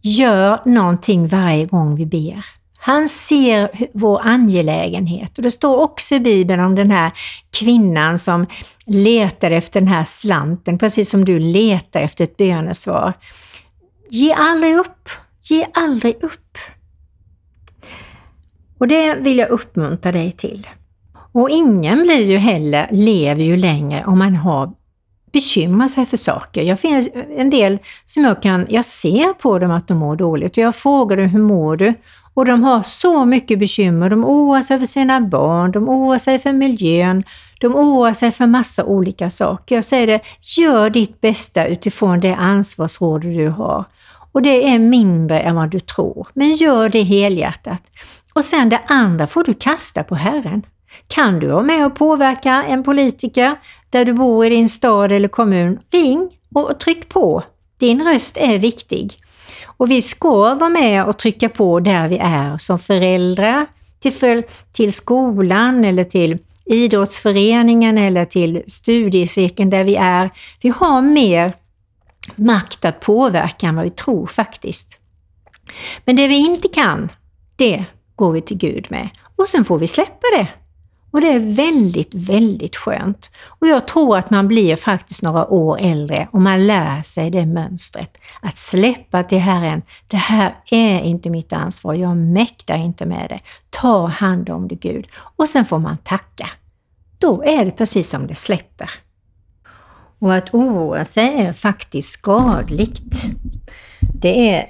gör 0.02 0.60
någonting 0.66 1.28
varje 1.28 1.66
gång 1.66 1.96
vi 1.96 2.06
ber. 2.06 2.46
Han 2.78 3.10
ser 3.10 3.90
vår 3.94 4.22
angelägenhet 4.24 5.38
och 5.38 5.44
det 5.44 5.52
står 5.52 5.78
också 5.78 6.16
i 6.16 6.20
Bibeln 6.20 6.62
om 6.62 6.76
den 6.76 6.92
här 6.92 7.12
kvinnan 7.52 8.20
som 8.20 8.46
letar 8.86 9.52
efter 9.52 9.80
den 9.80 9.90
här 9.90 10.04
slanten, 10.04 10.78
precis 10.78 11.10
som 11.10 11.26
du 11.26 11.40
letar 11.40 12.00
efter 12.02 12.24
ett 12.24 12.38
bönesvar. 12.38 13.14
Ge 14.10 14.34
aldrig 14.34 14.76
upp, 14.76 15.10
ge 15.42 15.68
aldrig 15.74 16.24
upp. 16.24 16.58
Och 18.78 18.88
det 18.88 19.16
vill 19.16 19.38
jag 19.38 19.50
uppmuntra 19.50 20.12
dig 20.12 20.32
till. 20.32 20.68
Och 21.34 21.50
ingen 21.50 22.02
blir 22.02 22.26
ju 22.26 22.38
heller, 22.38 22.88
lever 22.92 23.44
ju 23.44 23.58
längre 23.58 24.04
om 24.06 24.20
man 24.20 24.36
har 24.36 24.72
bekymrar 25.34 25.88
sig 25.88 26.06
för 26.06 26.18
saker. 26.18 26.62
Jag 26.62 26.80
finns 26.80 27.08
en 27.38 27.50
del 27.50 27.80
som 28.06 28.24
jag 28.24 28.42
kan, 28.42 28.68
jag 28.70 28.86
ser 28.86 29.34
på 29.34 29.60
dem 29.60 29.72
att 29.72 29.88
de 29.88 29.98
mår 29.98 30.16
dåligt 30.16 30.52
och 30.52 30.64
jag 30.64 30.76
frågar 30.76 31.18
dem 31.18 31.26
hur 31.26 31.40
mår 31.40 31.78
du? 31.78 31.94
Och 32.34 32.46
de 32.46 32.64
har 32.64 32.84
så 32.84 33.26
mycket 33.26 33.60
bekymmer. 33.60 34.10
De 34.10 34.26
oroar 34.26 34.62
sig 34.62 34.80
för 34.80 34.86
sina 34.86 35.22
barn, 35.22 35.72
de 35.72 35.90
oroar 35.90 36.18
sig 36.18 36.40
för 36.40 36.54
miljön, 36.54 37.24
de 37.60 37.76
oroar 37.76 38.14
sig 38.14 38.32
för 38.32 38.48
massa 38.48 38.86
olika 38.86 39.30
saker. 39.30 39.76
Jag 39.76 39.86
säger 39.86 40.08
det, 40.08 40.22
gör 40.58 40.90
ditt 40.90 41.22
bästa 41.22 41.66
utifrån 41.66 42.20
det 42.20 42.36
ansvarsråd 42.36 43.22
du 43.22 43.48
har. 43.48 43.86
Och 44.32 44.42
det 44.42 44.74
är 44.74 44.80
mindre 44.80 45.40
än 45.40 45.56
vad 45.56 45.70
du 45.70 45.80
tror, 45.80 46.28
men 46.34 46.56
gör 46.56 46.90
det 46.90 47.02
helhjärtat. 47.04 47.84
Och 48.36 48.46
sen 48.46 48.70
det 48.70 48.82
andra 48.88 49.28
får 49.28 49.44
du 49.44 49.54
kasta 49.54 50.04
på 50.04 50.16
Herren. 50.16 50.64
Kan 51.14 51.40
du 51.40 51.48
vara 51.48 51.64
med 51.64 51.86
och 51.86 51.96
påverka 51.96 52.64
en 52.64 52.84
politiker 52.84 53.56
där 53.90 54.06
du 54.06 54.14
bor 54.14 54.46
i 54.46 54.50
din 54.50 54.70
stad 54.70 55.12
eller 55.12 55.28
kommun? 55.28 55.80
Ring 55.92 56.30
och 56.54 56.80
tryck 56.80 57.10
på. 57.10 57.44
Din 57.78 58.06
röst 58.06 58.38
är 58.38 58.58
viktig. 58.58 59.18
Och 59.66 59.92
vi 59.92 60.02
ska 60.02 60.56
vara 60.56 60.70
med 60.70 61.06
och 61.06 61.18
trycka 61.18 61.50
på 61.50 61.80
där 61.80 62.08
vi 62.08 62.18
är 62.18 62.58
som 62.58 62.80
föräldrar, 62.80 63.66
till, 64.00 64.44
till 64.72 64.94
skolan 64.94 65.86
eller 65.86 66.04
till 66.04 66.38
idrottsföreningen 66.66 67.98
eller 67.98 68.26
till 68.26 68.64
studiecirkeln 68.68 69.70
där 69.70 69.84
vi 69.84 69.96
är. 69.96 70.30
Vi 70.62 70.70
har 70.70 71.02
mer 71.02 71.54
makt 72.36 72.86
att 72.86 73.00
påverka 73.00 73.68
än 73.68 73.76
vad 73.76 73.84
vi 73.84 73.92
tror 73.92 74.28
faktiskt. 74.28 75.00
Men 76.06 76.16
det 76.16 76.28
vi 76.28 76.38
inte 76.38 76.68
kan, 76.68 77.12
det 77.56 77.86
går 78.16 78.32
vi 78.32 78.42
till 78.42 78.58
Gud 78.58 78.88
med 78.90 79.10
och 79.36 79.50
sen 79.50 79.66
får 79.66 79.78
vi 79.78 79.88
släppa 79.88 80.28
det. 80.38 80.48
Och 81.14 81.22
det 81.22 81.28
är 81.28 81.56
väldigt, 81.56 82.14
väldigt 82.14 82.76
skönt. 82.76 83.32
Och 83.48 83.68
jag 83.68 83.88
tror 83.88 84.18
att 84.18 84.30
man 84.30 84.48
blir 84.48 84.76
faktiskt 84.76 85.22
några 85.22 85.48
år 85.48 85.78
äldre 85.82 86.28
och 86.32 86.42
man 86.42 86.68
lär 86.68 87.02
sig 87.02 87.30
det 87.30 87.46
mönstret. 87.46 88.18
Att 88.42 88.58
släppa 88.58 89.24
till 89.24 89.40
Herren, 89.40 89.82
det 90.08 90.18
här 90.18 90.56
är 90.72 91.00
inte 91.00 91.30
mitt 91.30 91.54
ansvar, 91.54 91.94
jag 91.94 92.18
mäktar 92.18 92.78
inte 92.78 93.06
med 93.06 93.30
det. 93.30 93.40
Ta 93.70 94.08
hand 94.08 94.50
om 94.50 94.68
det 94.68 94.76
Gud. 94.76 95.08
Och 95.14 95.50
sen 95.50 95.66
får 95.66 95.80
man 95.80 95.98
tacka. 95.98 96.50
Då 97.20 97.44
är 97.44 97.66
det 97.66 97.72
precis 97.72 98.10
som 98.10 98.28
det 98.28 98.36
släpper. 98.36 98.90
Och 100.20 100.34
att 100.34 100.54
oroa 100.54 101.06
sig 101.06 101.42
är 101.42 101.54
faktiskt 101.54 102.14
skadligt. 102.14 103.26
Det 104.00 104.50
är 104.50 104.66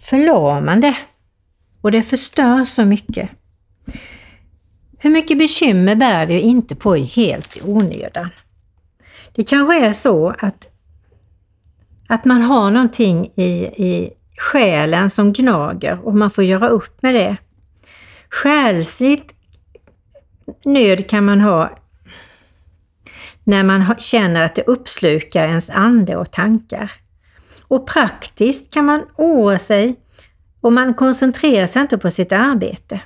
förlamande 0.00 0.96
och 1.80 1.92
det 1.92 2.02
förstör 2.02 2.64
så 2.64 2.84
mycket. 2.84 3.30
Hur 4.98 5.10
mycket 5.10 5.38
bekymmer 5.38 5.94
bär 5.94 6.26
vi 6.26 6.40
inte 6.40 6.74
på 6.76 6.94
helt 6.94 7.56
i 7.56 7.60
onödan? 7.64 8.28
Det 9.34 9.44
kanske 9.44 9.86
är 9.86 9.92
så 9.92 10.34
att, 10.38 10.68
att 12.08 12.24
man 12.24 12.42
har 12.42 12.70
någonting 12.70 13.32
i, 13.36 13.50
i 13.86 14.12
själen 14.38 15.10
som 15.10 15.32
gnager 15.32 16.06
och 16.06 16.14
man 16.14 16.30
får 16.30 16.44
göra 16.44 16.68
upp 16.68 17.02
med 17.02 17.14
det. 17.14 17.36
Själsligt 18.28 19.34
nöd 20.64 21.08
kan 21.08 21.24
man 21.24 21.40
ha 21.40 21.78
när 23.44 23.64
man 23.64 23.94
känner 23.98 24.44
att 24.44 24.54
det 24.54 24.62
uppslukar 24.62 25.44
ens 25.44 25.70
ande 25.70 26.16
och 26.16 26.30
tankar. 26.30 26.92
Och 27.68 27.86
praktiskt 27.86 28.72
kan 28.72 28.84
man 28.84 29.02
oroa 29.16 29.58
sig 29.58 29.96
och 30.60 30.72
man 30.72 30.94
koncentrerar 30.94 31.66
sig 31.66 31.82
inte 31.82 31.98
på 31.98 32.10
sitt 32.10 32.32
arbete. 32.32 33.00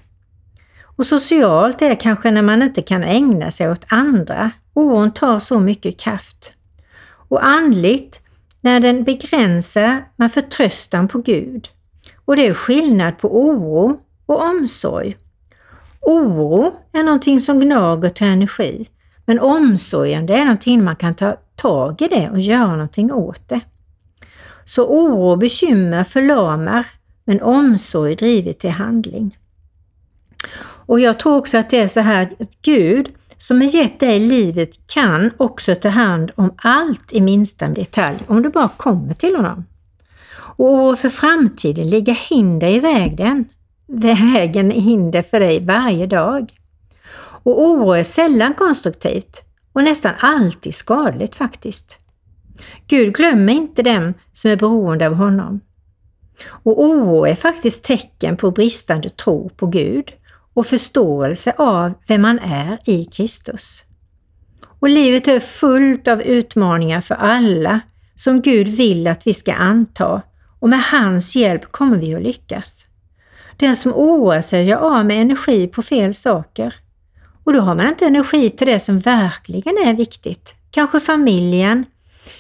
Och 0.96 1.06
socialt 1.06 1.82
är 1.82 1.94
kanske 1.94 2.30
när 2.30 2.42
man 2.42 2.62
inte 2.62 2.82
kan 2.82 3.02
ägna 3.04 3.50
sig 3.50 3.70
åt 3.70 3.84
andra. 3.88 4.50
Oron 4.74 5.12
tar 5.12 5.38
så 5.38 5.60
mycket 5.60 6.00
kraft. 6.00 6.52
Och 7.28 7.44
andligt 7.44 8.20
när 8.60 8.80
den 8.80 9.04
begränsar 9.04 10.04
man 10.16 10.30
förtröstan 10.30 11.08
på 11.08 11.18
Gud. 11.18 11.68
Och 12.24 12.36
det 12.36 12.46
är 12.46 12.54
skillnad 12.54 13.18
på 13.18 13.46
oro 13.46 14.00
och 14.26 14.42
omsorg. 14.42 15.16
Oro 16.00 16.74
är 16.92 17.02
någonting 17.02 17.40
som 17.40 17.60
gnager 17.60 18.10
till 18.10 18.26
energi, 18.26 18.88
men 19.26 19.40
omsorgen 19.40 20.26
det 20.26 20.34
är 20.34 20.44
någonting 20.44 20.84
man 20.84 20.96
kan 20.96 21.14
ta 21.14 21.36
tag 21.56 22.02
i 22.02 22.08
det 22.08 22.30
och 22.30 22.40
göra 22.40 22.70
någonting 22.70 23.12
åt 23.12 23.48
det. 23.48 23.60
Så 24.64 24.86
oro 24.86 25.30
och 25.30 25.38
bekymmer 25.38 26.04
förlamar, 26.04 26.86
men 27.24 27.42
omsorg 27.42 28.16
driver 28.16 28.52
till 28.52 28.70
handling. 28.70 29.38
Och 30.86 31.00
jag 31.00 31.18
tror 31.18 31.36
också 31.36 31.58
att 31.58 31.70
det 31.70 31.78
är 31.78 31.88
så 31.88 32.00
här 32.00 32.22
att 32.22 32.62
Gud 32.62 33.10
som 33.38 33.60
har 33.60 33.68
gett 33.68 34.00
dig 34.00 34.20
livet 34.20 34.86
kan 34.94 35.30
också 35.36 35.74
ta 35.74 35.88
hand 35.88 36.30
om 36.34 36.54
allt 36.56 37.12
i 37.12 37.20
minsta 37.20 37.68
detalj 37.68 38.18
om 38.26 38.42
du 38.42 38.48
bara 38.48 38.68
kommer 38.68 39.14
till 39.14 39.36
honom. 39.36 39.64
Och 40.56 40.98
för 40.98 41.08
framtiden 41.08 41.90
ligger 41.90 42.14
hinder 42.14 42.68
i 42.68 42.78
vägen. 42.78 43.44
Vägen 43.86 44.72
är 44.72 44.80
hinder 44.80 45.22
för 45.22 45.40
dig 45.40 45.64
varje 45.64 46.06
dag. 46.06 46.52
Och 47.44 47.62
oro 47.62 47.92
är 47.92 48.02
sällan 48.02 48.54
konstruktivt 48.54 49.42
och 49.72 49.84
nästan 49.84 50.12
alltid 50.18 50.74
skadligt 50.74 51.34
faktiskt. 51.34 51.98
Gud 52.86 53.14
glömmer 53.14 53.52
inte 53.52 53.82
dem 53.82 54.14
som 54.32 54.50
är 54.50 54.56
beroende 54.56 55.06
av 55.06 55.14
honom. 55.14 55.60
Och 56.44 56.82
oro 56.82 57.24
är 57.26 57.34
faktiskt 57.34 57.84
tecken 57.84 58.36
på 58.36 58.50
bristande 58.50 59.08
tro 59.08 59.48
på 59.48 59.66
Gud 59.66 60.12
och 60.54 60.66
förståelse 60.66 61.54
av 61.58 61.92
vem 62.06 62.22
man 62.22 62.38
är 62.38 62.78
i 62.84 63.04
Kristus. 63.04 63.84
Och 64.80 64.88
livet 64.88 65.28
är 65.28 65.40
fullt 65.40 66.08
av 66.08 66.22
utmaningar 66.22 67.00
för 67.00 67.14
alla 67.14 67.80
som 68.14 68.42
Gud 68.42 68.68
vill 68.68 69.06
att 69.06 69.26
vi 69.26 69.34
ska 69.34 69.52
anta 69.52 70.22
och 70.58 70.68
med 70.68 70.82
hans 70.82 71.36
hjälp 71.36 71.72
kommer 71.72 71.96
vi 71.96 72.14
att 72.14 72.22
lyckas. 72.22 72.86
Den 73.56 73.76
som 73.76 73.92
oroar 73.94 74.40
sig 74.40 74.66
gör 74.66 74.78
av 74.78 75.06
med 75.06 75.20
energi 75.20 75.68
på 75.68 75.82
fel 75.82 76.14
saker. 76.14 76.74
Och 77.44 77.52
då 77.52 77.60
har 77.60 77.74
man 77.74 77.88
inte 77.88 78.06
energi 78.06 78.50
till 78.50 78.66
det 78.66 78.78
som 78.78 78.98
verkligen 78.98 79.76
är 79.76 79.94
viktigt. 79.94 80.54
Kanske 80.70 81.00
familjen, 81.00 81.84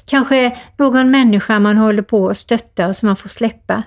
kanske 0.04 0.58
någon 0.76 1.10
människa 1.10 1.58
man 1.58 1.76
håller 1.76 2.02
på 2.02 2.28
att 2.28 2.38
stötta 2.38 2.88
och 2.88 2.96
som 2.96 3.06
man 3.06 3.16
får 3.16 3.28
släppa. 3.28 3.82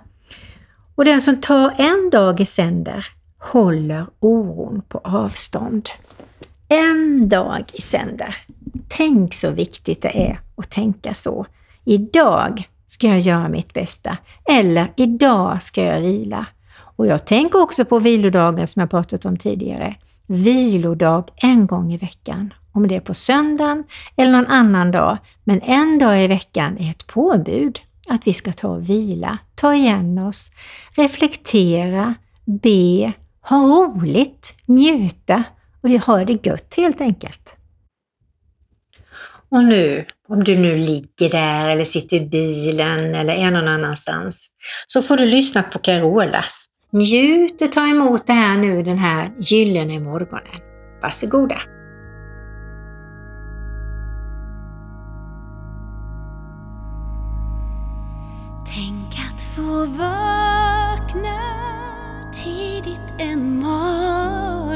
Och 0.95 1.05
den 1.05 1.21
som 1.21 1.41
tar 1.41 1.73
en 1.77 2.09
dag 2.09 2.39
i 2.39 2.45
sänder 2.45 3.05
håller 3.45 4.05
oron 4.19 4.81
på 4.87 5.01
avstånd. 5.03 5.89
En 6.67 7.29
dag 7.29 7.63
i 7.73 7.81
sänder. 7.81 8.37
Tänk 8.87 9.33
så 9.33 9.51
viktigt 9.51 10.01
det 10.01 10.27
är 10.27 10.39
att 10.55 10.71
tänka 10.71 11.13
så. 11.13 11.45
Idag 11.83 12.69
ska 12.87 13.07
jag 13.07 13.19
göra 13.19 13.49
mitt 13.49 13.73
bästa. 13.73 14.17
Eller 14.45 14.93
idag 14.95 15.63
ska 15.63 15.83
jag 15.83 16.01
vila. 16.01 16.45
Och 16.77 17.07
jag 17.07 17.25
tänker 17.25 17.61
också 17.61 17.85
på 17.85 17.99
vilodagen 17.99 18.67
som 18.67 18.79
jag 18.79 18.89
pratat 18.89 19.25
om 19.25 19.37
tidigare. 19.37 19.95
Vilodag 20.25 21.23
en 21.35 21.67
gång 21.67 21.93
i 21.93 21.97
veckan. 21.97 22.53
Om 22.71 22.87
det 22.87 22.95
är 22.95 22.99
på 22.99 23.13
söndagen 23.13 23.83
eller 24.15 24.31
någon 24.31 24.47
annan 24.47 24.91
dag. 24.91 25.17
Men 25.43 25.61
en 25.61 25.99
dag 25.99 26.23
i 26.23 26.27
veckan 26.27 26.77
är 26.77 26.89
ett 26.91 27.07
påbud 27.07 27.79
att 28.07 28.27
vi 28.27 28.33
ska 28.33 28.53
ta 28.53 28.67
och 28.67 28.89
vila, 28.89 29.37
ta 29.55 29.75
igen 29.75 30.17
oss, 30.17 30.51
reflektera, 30.95 32.13
be, 32.45 33.13
ha 33.49 33.57
roligt, 33.57 34.55
njuta 34.65 35.43
och 35.81 35.89
ha 35.89 36.25
det 36.25 36.45
gött 36.45 36.73
helt 36.77 37.01
enkelt. 37.01 37.55
Och 39.49 39.63
nu, 39.63 40.05
om 40.27 40.43
du 40.43 40.57
nu 40.57 40.75
ligger 40.75 41.29
där 41.29 41.69
eller 41.69 41.83
sitter 41.83 42.17
i 42.17 42.25
bilen 42.25 43.15
eller 43.15 43.33
är 43.33 43.51
någon 43.51 43.67
annanstans, 43.67 44.49
så 44.87 45.01
får 45.01 45.17
du 45.17 45.25
lyssna 45.25 45.63
på 45.63 45.79
Carola. 45.79 46.43
Njut 46.91 47.61
och 47.61 47.71
ta 47.71 47.87
emot 47.87 48.27
det 48.27 48.33
här 48.33 48.57
nu 48.57 48.83
den 48.83 48.97
här 48.97 49.31
gyllene 49.39 49.99
morgonen. 49.99 50.59
Varsågoda! 51.01 51.57
Tänk 58.65 59.19
att 59.33 59.41
få 59.41 59.85
vakna 59.85 60.24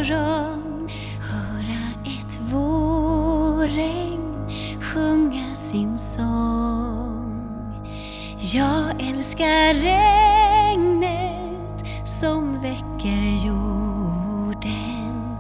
morgon 0.09 0.89
Höra 1.19 1.81
ett 2.05 2.39
vårregn 2.51 4.49
sjunga 4.81 5.55
sin 5.55 5.99
sång. 5.99 7.35
Jag 8.39 9.01
älskar 9.09 9.73
regnet 9.73 10.89
som 12.05 12.61
väcker 12.61 13.45
jorden. 13.45 15.37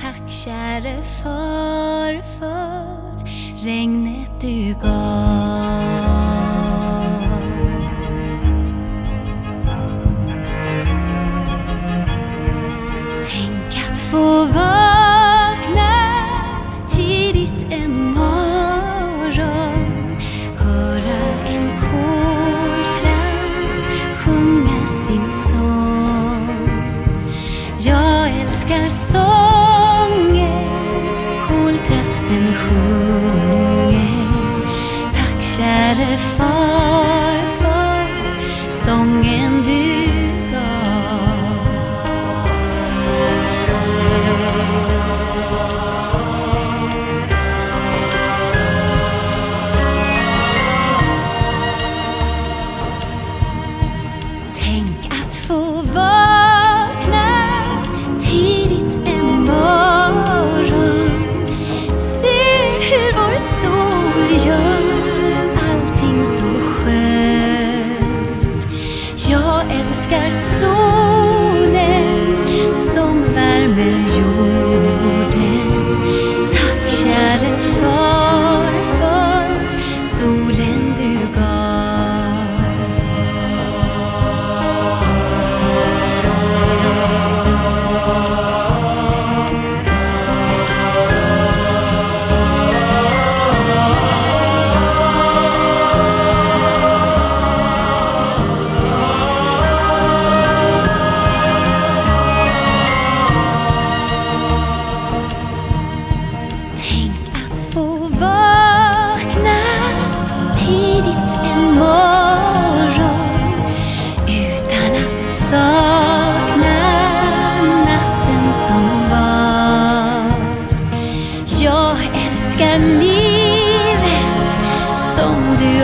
Tack 0.00 0.30
käre 0.30 1.02
far 1.02 2.22
för 2.38 3.26
regnet 3.64 4.40
du 4.40 4.74
gav. 4.82 5.89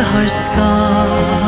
Som 0.07 0.25
du 0.25 1.46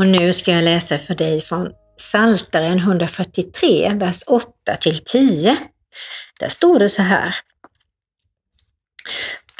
Och 0.00 0.06
nu 0.06 0.32
ska 0.32 0.50
jag 0.50 0.64
läsa 0.64 0.98
för 0.98 1.14
dig 1.14 1.40
från 1.40 1.68
Saltaren 1.96 2.78
143, 2.78 3.92
vers 3.94 4.22
8 4.26 4.76
till 4.80 4.98
10. 5.04 5.56
Där 6.40 6.48
står 6.48 6.78
det 6.78 6.88
så 6.88 7.02
här. 7.02 7.36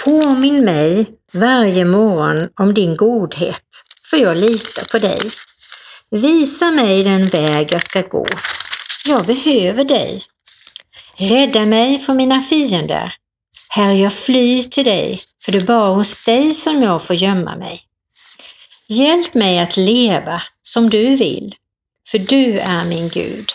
Påminn 0.04 0.64
mig 0.64 1.06
varje 1.32 1.84
morgon 1.84 2.48
om 2.60 2.74
din 2.74 2.96
godhet, 2.96 3.64
för 4.10 4.16
jag 4.16 4.36
litar 4.36 4.92
på 4.92 4.98
dig. 4.98 5.30
Visa 6.10 6.70
mig 6.70 7.04
den 7.04 7.28
väg 7.28 7.72
jag 7.72 7.82
ska 7.82 8.02
gå. 8.02 8.26
Jag 9.06 9.26
behöver 9.26 9.84
dig. 9.84 10.22
Rädda 11.16 11.66
mig 11.66 11.98
från 11.98 12.16
mina 12.16 12.40
fiender. 12.40 13.14
Herre, 13.68 13.94
jag 13.94 14.12
flyr 14.12 14.62
till 14.62 14.84
dig, 14.84 15.20
för 15.44 15.52
det 15.52 15.58
är 15.58 15.66
bara 15.66 15.94
hos 15.94 16.24
dig 16.24 16.54
som 16.54 16.82
jag 16.82 17.02
får 17.02 17.16
gömma 17.16 17.56
mig. 17.56 17.89
Hjälp 18.92 19.34
mig 19.34 19.58
att 19.58 19.76
leva 19.76 20.42
som 20.62 20.90
du 20.90 21.16
vill, 21.16 21.54
för 22.10 22.18
du 22.18 22.58
är 22.58 22.88
min 22.88 23.08
Gud. 23.08 23.48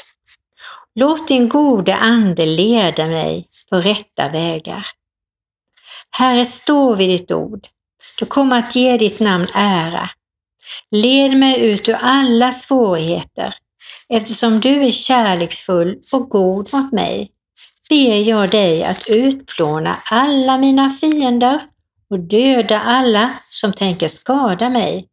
Låt 0.96 1.28
din 1.28 1.50
gode 1.50 1.96
ande 1.96 2.46
leda 2.46 3.08
mig 3.08 3.48
på 3.70 3.78
rätta 3.78 4.30
vägar. 4.30 4.88
Herre, 6.12 6.46
stå 6.46 6.96
vid 6.96 7.10
ditt 7.10 7.32
ord. 7.32 7.68
Du 8.20 8.26
kommer 8.26 8.60
att 8.60 8.76
ge 8.76 8.98
ditt 8.98 9.20
namn 9.20 9.48
ära. 9.54 10.10
Led 10.92 11.38
mig 11.38 11.72
ut 11.72 11.90
ur 11.90 11.98
alla 12.02 12.52
svårigheter. 12.52 13.56
Eftersom 14.10 14.60
du 14.60 14.84
är 14.84 14.92
kärleksfull 14.92 16.00
och 16.12 16.30
god 16.30 16.74
mot 16.74 16.92
mig 16.92 17.32
ber 17.90 18.30
jag 18.30 18.52
dig 18.52 18.84
att 18.84 19.08
utplåna 19.08 19.98
alla 20.12 20.58
mina 20.58 20.90
fiender 20.90 21.62
och 22.10 22.20
döda 22.20 22.80
alla 22.80 23.34
som 23.50 23.74
tänker 23.74 24.08
skada 24.08 24.70
mig. 24.70 25.08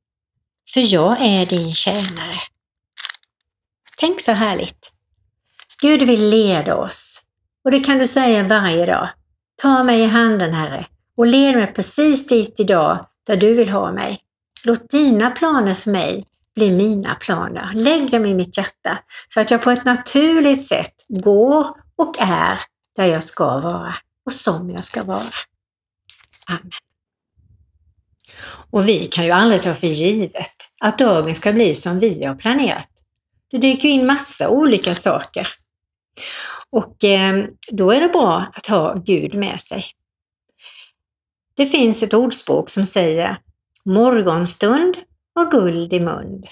För 0.75 0.95
jag 0.95 1.17
är 1.21 1.47
din 1.47 1.73
tjänare. 1.73 2.39
Tänk 3.99 4.21
så 4.21 4.33
härligt! 4.33 4.93
Gud 5.83 6.03
vill 6.03 6.29
leda 6.29 6.77
oss 6.77 7.23
och 7.65 7.71
det 7.71 7.81
kan 7.81 7.99
du 7.99 8.07
säga 8.07 8.43
varje 8.43 8.87
dag. 8.87 9.09
Ta 9.63 9.85
mig 9.85 10.01
i 10.01 10.07
handen 10.07 10.55
Herre 10.55 10.87
och 11.17 11.27
led 11.27 11.57
mig 11.57 11.67
precis 11.75 12.27
dit 12.27 12.61
idag 12.61 13.07
där 13.27 13.37
du 13.37 13.55
vill 13.55 13.69
ha 13.69 13.93
mig. 13.93 14.21
Låt 14.65 14.91
dina 14.91 15.31
planer 15.31 15.75
för 15.75 15.91
mig 15.91 16.25
bli 16.55 16.73
mina 16.73 17.15
planer. 17.15 17.71
Lägg 17.75 18.11
dem 18.11 18.27
i 18.27 18.35
mitt 18.35 18.57
hjärta 18.57 18.99
så 19.29 19.41
att 19.41 19.51
jag 19.51 19.63
på 19.63 19.71
ett 19.71 19.85
naturligt 19.85 20.67
sätt 20.67 20.95
går 21.09 21.67
och 21.97 22.17
är 22.19 22.61
där 22.97 23.05
jag 23.05 23.23
ska 23.23 23.59
vara 23.61 23.97
och 24.27 24.33
som 24.33 24.71
jag 24.71 24.85
ska 24.85 25.03
vara. 25.03 25.23
Amen. 26.47 26.71
Och 28.71 28.89
vi 28.89 29.07
kan 29.07 29.25
ju 29.25 29.31
aldrig 29.31 29.63
ta 29.63 29.75
för 29.75 29.87
givet 29.87 30.57
att 30.81 30.99
dagen 30.99 31.35
ska 31.35 31.53
bli 31.53 31.75
som 31.75 31.99
vi 31.99 32.25
har 32.25 32.35
planerat. 32.35 32.89
Det 33.51 33.59
dyker 33.59 33.89
in 33.89 34.07
massa 34.07 34.49
olika 34.49 34.91
saker. 34.91 35.49
Och 36.71 37.05
eh, 37.05 37.45
då 37.71 37.91
är 37.91 38.01
det 38.01 38.09
bra 38.09 38.47
att 38.55 38.67
ha 38.67 38.95
Gud 38.95 39.35
med 39.35 39.61
sig. 39.61 39.85
Det 41.55 41.67
finns 41.67 42.03
ett 42.03 42.15
ordspråk 42.15 42.71
som 42.71 42.87
säger 42.87 43.39
morgonstund 43.85 44.97
och 45.35 45.51
guld 45.51 45.93
i 45.93 46.01
mun. 46.01 46.45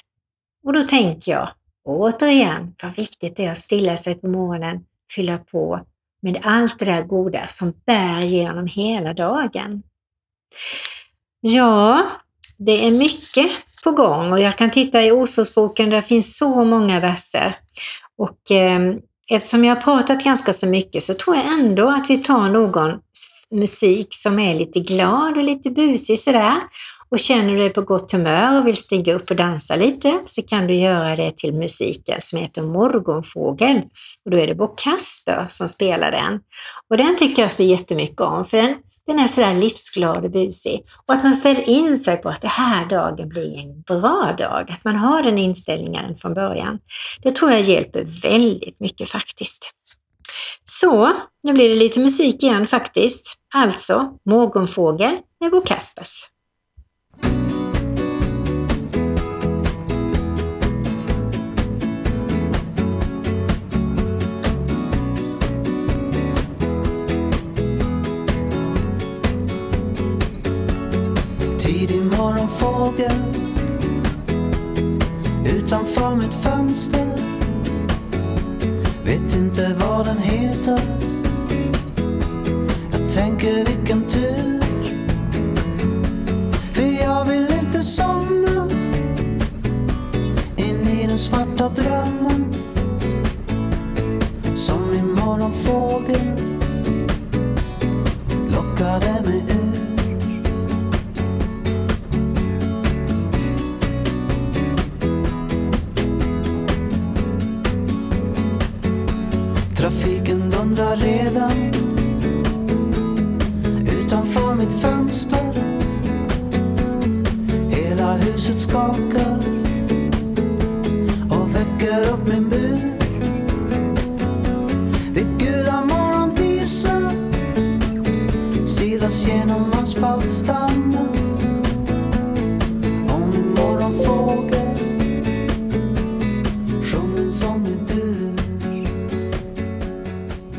Och 0.64 0.72
då 0.72 0.82
tänker 0.84 1.32
jag 1.32 1.50
återigen 1.84 2.74
vad 2.82 2.96
viktigt 2.96 3.36
det 3.36 3.44
är 3.44 3.50
att 3.50 3.58
stilla 3.58 3.96
sig 3.96 4.14
på 4.14 4.28
morgonen, 4.28 4.84
fylla 5.14 5.38
på 5.38 5.86
med 6.22 6.40
allt 6.42 6.78
det 6.78 6.84
där 6.84 7.02
goda 7.02 7.46
som 7.46 7.72
bär 7.86 8.22
genom 8.22 8.66
hela 8.66 9.12
dagen. 9.12 9.82
Ja, 11.40 12.06
det 12.58 12.86
är 12.86 12.90
mycket 12.90 13.50
på 13.84 13.90
gång 13.90 14.32
och 14.32 14.40
jag 14.40 14.58
kan 14.58 14.70
titta 14.70 15.02
i 15.04 15.12
Osåsboken, 15.12 15.90
där 15.90 16.00
finns 16.00 16.36
så 16.36 16.64
många 16.64 17.00
verser. 17.00 17.54
Och 18.18 18.50
eh, 18.50 18.80
eftersom 19.30 19.64
jag 19.64 19.74
har 19.74 19.82
pratat 19.82 20.24
ganska 20.24 20.52
så 20.52 20.66
mycket 20.66 21.02
så 21.02 21.14
tror 21.14 21.36
jag 21.36 21.46
ändå 21.46 21.88
att 21.88 22.10
vi 22.10 22.18
tar 22.18 22.48
någon 22.48 22.98
musik 23.50 24.08
som 24.10 24.38
är 24.38 24.54
lite 24.54 24.80
glad 24.80 25.36
och 25.36 25.42
lite 25.42 25.70
busig 25.70 26.18
sådär. 26.18 26.56
Och 27.08 27.18
känner 27.18 27.52
du 27.52 27.58
dig 27.58 27.70
på 27.70 27.82
gott 27.82 28.12
humör 28.12 28.60
och 28.60 28.66
vill 28.66 28.76
stiga 28.76 29.14
upp 29.14 29.30
och 29.30 29.36
dansa 29.36 29.76
lite 29.76 30.20
så 30.24 30.42
kan 30.42 30.66
du 30.66 30.74
göra 30.74 31.16
det 31.16 31.36
till 31.36 31.54
musiken 31.54 32.16
som 32.20 32.38
heter 32.38 32.62
Morgonfågel. 32.62 33.82
Och 34.24 34.30
då 34.30 34.38
är 34.38 34.46
det 34.46 34.54
Bo 34.54 34.66
Kasper 34.66 35.46
som 35.48 35.68
spelar 35.68 36.10
den. 36.10 36.40
Och 36.90 36.96
den 36.96 37.16
tycker 37.16 37.42
jag 37.42 37.52
så 37.52 37.62
jättemycket 37.62 38.20
om 38.20 38.44
för 38.44 38.56
den, 38.56 38.76
den 39.10 39.18
är 39.18 39.26
sådär 39.26 39.54
livsglad 39.54 40.24
och 40.24 40.30
busig. 40.30 40.84
Och 41.06 41.14
att 41.14 41.22
man 41.22 41.34
ställer 41.34 41.68
in 41.68 41.98
sig 41.98 42.16
på 42.16 42.28
att 42.28 42.42
det 42.42 42.48
här 42.48 42.88
dagen 42.88 43.28
blir 43.28 43.58
en 43.58 43.82
bra 43.82 44.34
dag. 44.38 44.70
Att 44.70 44.84
man 44.84 44.96
har 44.96 45.22
den 45.22 45.38
inställningen 45.38 46.16
från 46.16 46.34
början. 46.34 46.78
Det 47.22 47.32
tror 47.32 47.50
jag 47.50 47.60
hjälper 47.60 48.04
väldigt 48.22 48.80
mycket 48.80 49.08
faktiskt. 49.08 49.72
Så, 50.64 51.12
nu 51.42 51.52
blir 51.52 51.68
det 51.68 51.74
lite 51.74 52.00
musik 52.00 52.42
igen 52.42 52.66
faktiskt. 52.66 53.36
Alltså 53.54 54.18
Morgonfågel 54.24 55.16
med 55.40 55.50
Bo 55.50 55.60
Kaspers. 55.60 56.24
Fågel 72.90 73.12
utanför 75.46 76.16
mitt 76.16 76.34
fönster. 76.34 77.06
Vet 79.04 79.34
inte 79.34 79.76
vad 79.80 80.06
den 80.06 80.18
heter. 80.18 80.99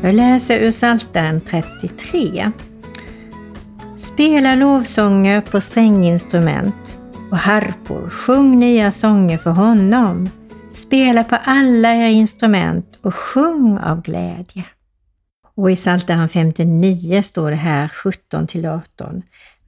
Jag 0.04 0.14
läser 0.14 0.58
ur 0.60 0.70
Psaltaren 0.70 1.40
33. 1.40 2.52
Spela 3.96 4.54
lovsånger 4.54 5.40
på 5.40 5.60
stränginstrument 5.60 6.98
och 7.30 7.38
harpor, 7.38 8.10
sjung 8.10 8.58
nya 8.58 8.92
sånger 8.92 9.38
för 9.38 9.50
honom. 9.50 10.30
Spela 10.72 11.24
på 11.24 11.36
alla 11.44 11.94
era 11.94 12.08
instrument 12.08 12.98
och 13.02 13.14
sjung 13.14 13.78
av 13.78 14.02
glädje. 14.02 14.64
Och 15.54 15.70
i 15.70 15.76
Psaltaren 15.76 16.28
59 16.28 17.22
står 17.22 17.50
det 17.50 17.56
här 17.56 17.88
17 17.88 18.46
till 18.46 18.66
18. 18.66 19.22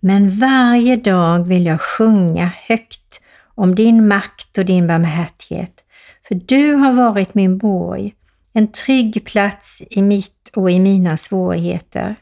Men 0.07 0.39
varje 0.39 0.97
dag 0.97 1.49
vill 1.49 1.67
jag 1.67 1.81
sjunga 1.81 2.53
högt 2.69 3.21
om 3.55 3.75
din 3.75 4.09
makt 4.09 4.59
och 4.59 4.65
din 4.65 4.87
barmhärtighet. 4.87 5.85
För 6.29 6.35
du 6.35 6.73
har 6.73 6.93
varit 6.93 7.35
min 7.35 7.59
borg, 7.59 8.15
en 8.53 8.73
trygg 8.73 9.25
plats 9.25 9.83
i 9.91 10.03
mitt 10.03 10.51
och 10.55 10.71
i 10.71 10.81
mina 10.81 11.17
svårigheter. 11.17 12.17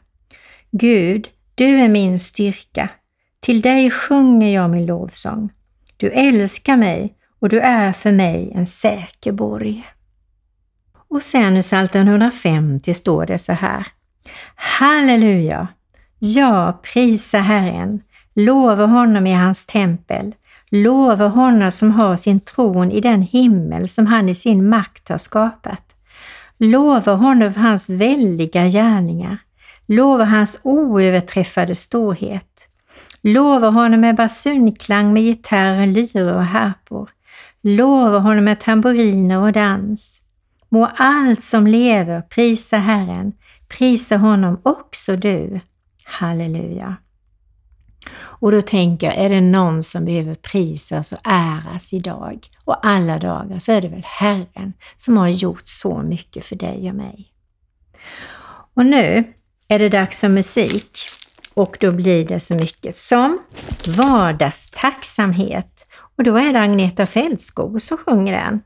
Gud, 0.71 1.29
du 1.55 1.79
är 1.79 1.89
min 1.89 2.19
styrka. 2.19 2.89
Till 3.39 3.61
dig 3.61 3.91
sjunger 3.91 4.53
jag 4.53 4.69
min 4.69 4.85
lovsång. 4.85 5.49
Du 5.97 6.09
älskar 6.09 6.77
mig 6.77 7.13
och 7.39 7.49
du 7.49 7.59
är 7.59 7.93
för 7.93 8.11
mig 8.11 8.51
en 8.55 8.65
säker 8.65 9.31
borg. 9.31 9.87
Och 11.07 11.23
sen 11.23 11.57
i 11.57 11.61
Psaltaren 11.61 12.07
150 12.07 12.93
står 12.93 13.25
det 13.25 13.37
så 13.37 13.53
här. 13.53 13.87
Halleluja! 14.55 15.67
Ja, 16.25 16.79
prisa 16.83 17.37
Herren. 17.37 18.01
Lova 18.33 18.85
honom 18.85 19.27
i 19.27 19.33
hans 19.33 19.65
tempel. 19.65 20.35
Lova 20.69 21.27
honom 21.27 21.71
som 21.71 21.91
har 21.91 22.15
sin 22.17 22.39
tron 22.39 22.91
i 22.91 23.01
den 23.01 23.21
himmel 23.21 23.87
som 23.87 24.07
han 24.07 24.29
i 24.29 24.35
sin 24.35 24.69
makt 24.69 25.09
har 25.09 25.17
skapat. 25.17 25.83
Lova 26.57 27.13
honom 27.13 27.53
för 27.53 27.61
hans 27.61 27.89
väldiga 27.89 28.67
gärningar. 28.67 29.37
Lova 29.85 30.23
hans 30.23 30.59
oöverträffade 30.63 31.75
storhet. 31.75 32.67
Lova 33.21 33.69
honom 33.69 34.01
med 34.01 34.15
basunklang 34.15 35.13
med 35.13 35.23
gitarr, 35.23 35.85
lyror 35.85 36.33
och 36.33 36.45
harpor. 36.45 37.09
Lova 37.61 38.19
honom 38.19 38.43
med 38.43 38.59
tamburiner 38.59 39.39
och 39.39 39.51
dans. 39.51 40.21
Må 40.69 40.89
allt 40.95 41.43
som 41.43 41.67
lever 41.67 42.21
prisa 42.21 42.77
Herren, 42.77 43.33
prisa 43.67 44.17
honom 44.17 44.59
också 44.63 45.15
du. 45.15 45.59
Halleluja. 46.05 46.97
Och 48.15 48.51
då 48.51 48.61
tänker 48.61 49.07
jag, 49.07 49.17
är 49.17 49.29
det 49.29 49.41
någon 49.41 49.83
som 49.83 50.05
behöver 50.05 50.35
prisas 50.35 51.11
och 51.11 51.19
äras 51.23 51.93
idag 51.93 52.47
och 52.65 52.85
alla 52.85 53.19
dagar 53.19 53.59
så 53.59 53.71
är 53.71 53.81
det 53.81 53.87
väl 53.87 54.03
Herren 54.05 54.73
som 54.97 55.17
har 55.17 55.27
gjort 55.27 55.63
så 55.65 55.97
mycket 55.97 56.45
för 56.45 56.55
dig 56.55 56.89
och 56.89 56.95
mig. 56.95 57.33
Och 58.73 58.85
nu 58.85 59.33
är 59.67 59.79
det 59.79 59.89
dags 59.89 60.19
för 60.19 60.29
musik 60.29 60.97
och 61.53 61.77
då 61.79 61.91
blir 61.91 62.27
det 62.27 62.39
så 62.39 62.55
mycket 62.55 62.97
som 62.97 63.39
vardagstacksamhet. 63.87 65.87
Och 66.17 66.23
då 66.23 66.37
är 66.37 66.53
det 66.53 66.59
Agneta 66.59 67.05
Fältskog 67.05 67.81
som 67.81 67.97
sjunger 67.97 68.33
den. 68.33 68.61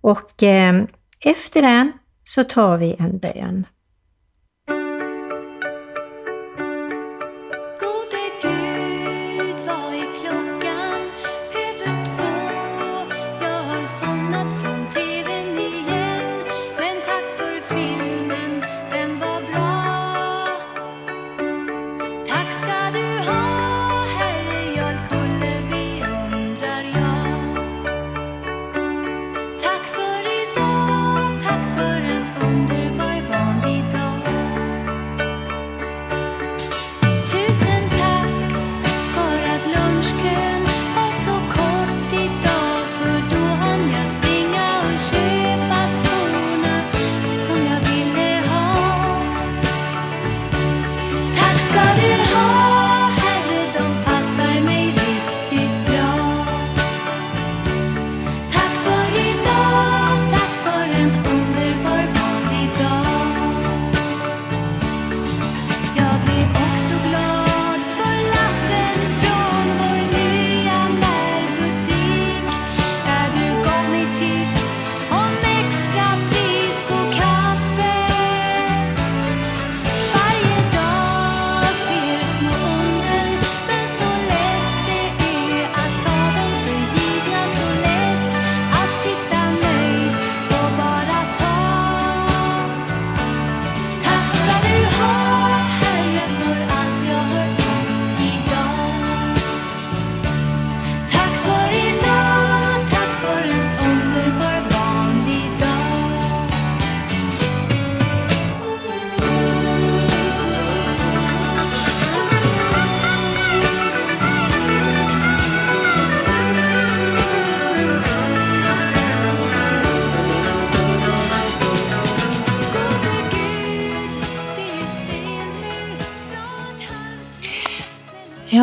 Och 0.00 0.42
eh, 0.42 0.84
efter 1.20 1.62
den 1.62 1.92
så 2.24 2.44
tar 2.44 2.76
vi 2.76 2.96
en 2.98 3.18
bön. 3.18 3.66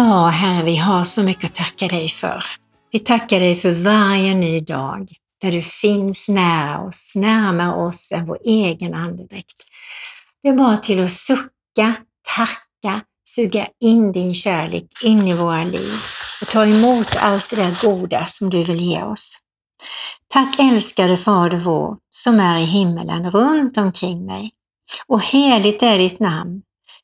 Ja, 0.10 0.28
Herre, 0.28 0.64
vi 0.64 0.76
har 0.76 1.04
så 1.04 1.24
mycket 1.24 1.44
att 1.44 1.56
tacka 1.56 1.88
dig 1.88 2.10
för. 2.10 2.44
Vi 2.92 3.00
tackar 3.00 3.40
dig 3.40 3.56
för 3.56 3.72
varje 3.72 4.36
ny 4.36 4.60
dag 4.60 5.12
där 5.42 5.52
du 5.52 5.62
finns 5.62 6.30
nära 6.30 6.82
oss, 6.82 7.14
närmare 7.16 7.86
oss 7.86 8.12
än 8.12 8.26
vår 8.26 8.38
egen 8.46 8.94
andedräkt. 8.94 9.64
Det 10.44 10.50
är 10.50 10.54
bara 10.54 10.78
till 10.78 11.04
att 11.04 11.12
sucka, 11.12 11.96
tacka, 12.36 13.02
suga 13.30 13.68
in 13.80 14.12
din 14.12 14.34
kärlek 14.34 14.86
in 15.04 15.20
i 15.20 15.34
våra 15.34 15.64
liv 15.64 15.94
och 16.42 16.48
ta 16.48 16.66
emot 16.66 17.18
allt 17.20 17.50
det 17.50 17.56
där 17.56 17.88
goda 17.88 18.26
som 18.26 18.50
du 18.50 18.64
vill 18.64 18.82
ge 18.82 19.04
oss. 19.04 19.38
Tack 20.28 20.60
älskade 20.60 21.18
Fader 21.18 21.58
vår 21.58 21.98
som 22.12 22.40
är 22.40 22.58
i 22.58 22.66
himmelen 22.66 23.32
runt 23.32 23.78
omkring 23.78 24.26
mig. 24.26 24.52
Och 25.08 25.24
heligt 25.24 25.84
är 25.84 25.98
ditt 25.98 26.20
namn. 26.20 26.62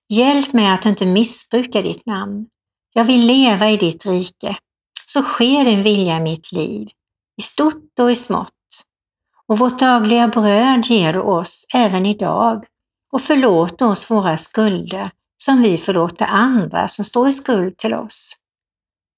Hjälp 0.09 0.53
mig 0.53 0.69
att 0.69 0.85
inte 0.85 1.05
missbruka 1.05 1.81
ditt 1.81 2.05
namn. 2.05 2.47
Jag 2.97 3.05
vill 3.05 3.25
leva 3.25 3.69
i 3.69 3.77
ditt 3.77 4.05
rike. 4.05 4.57
Så 5.07 5.21
sker 5.21 5.65
din 5.65 5.83
vilja 5.83 6.17
i 6.17 6.21
mitt 6.21 6.51
liv, 6.51 6.87
i 7.37 7.41
stort 7.41 7.99
och 7.99 8.11
i 8.11 8.15
smått. 8.15 8.51
Och 9.47 9.59
vårt 9.59 9.79
dagliga 9.79 10.27
bröd 10.27 10.85
ger 10.85 11.13
du 11.13 11.19
oss 11.19 11.65
även 11.73 12.05
idag 12.05 12.65
och 13.11 13.21
förlåt 13.21 13.81
oss 13.81 14.11
våra 14.11 14.37
skulder 14.37 15.11
som 15.37 15.61
vi 15.61 15.77
förlåter 15.77 16.25
andra 16.25 16.87
som 16.87 17.05
står 17.05 17.27
i 17.27 17.31
skuld 17.31 17.77
till 17.77 17.93
oss. 17.93 18.35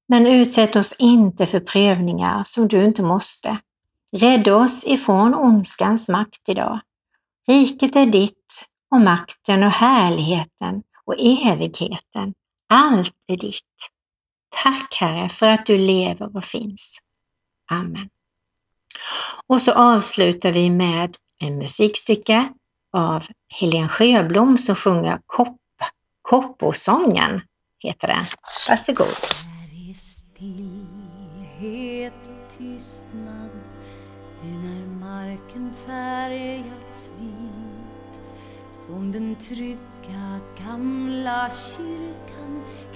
Men 0.08 0.28
utsätt 0.28 0.76
oss 0.76 0.96
inte 1.00 1.46
för 1.46 1.60
prövningar 1.60 2.44
som 2.44 2.68
du 2.68 2.86
inte 2.86 3.04
måste. 3.04 3.58
Rädda 4.12 4.56
oss 4.56 4.88
ifrån 4.88 5.36
ondskans 5.36 6.10
makt 6.10 6.50
idag. 6.50 6.80
Riket 7.48 7.96
är 7.96 8.06
ditt 8.06 8.68
och 8.92 9.02
makten 9.02 9.64
och 9.64 9.72
härligheten 9.72 10.84
och 11.06 11.16
evigheten. 11.20 12.34
Allt 12.68 13.14
är 13.28 13.38
ditt. 13.38 13.64
Tack 14.64 14.96
Herre 14.96 15.30
för 15.30 15.50
att 15.50 15.66
du 15.66 15.78
lever 15.78 16.36
och 16.36 16.44
finns. 16.44 17.00
Amen. 17.72 18.10
Och 19.48 19.62
så 19.62 19.74
avslutar 19.74 20.52
vi 20.52 20.70
med 20.70 21.18
en 21.40 21.58
musikstycke 21.58 22.54
av 22.94 23.26
Helen 23.60 23.90
Sjöblom 23.90 24.58
som 24.58 24.76
sjunger 24.76 25.20
Kopp, 25.26 25.58
Kopposången, 26.22 27.42
heter 27.80 28.08
den. 28.08 28.26
Varsågod. 28.70 29.08
Här 29.08 29.90
är 29.90 29.94
stillhet 29.94 31.34
och 32.24 32.58
tystnad 32.58 33.50
nu 34.44 34.52
när 34.52 34.88
marken 34.88 35.74
färgats 35.86 37.10
vit 37.20 38.20
Från 38.86 39.12
den 39.12 39.36
trygga 39.36 40.40
gamla 40.58 41.50
kyrkan 41.50 42.07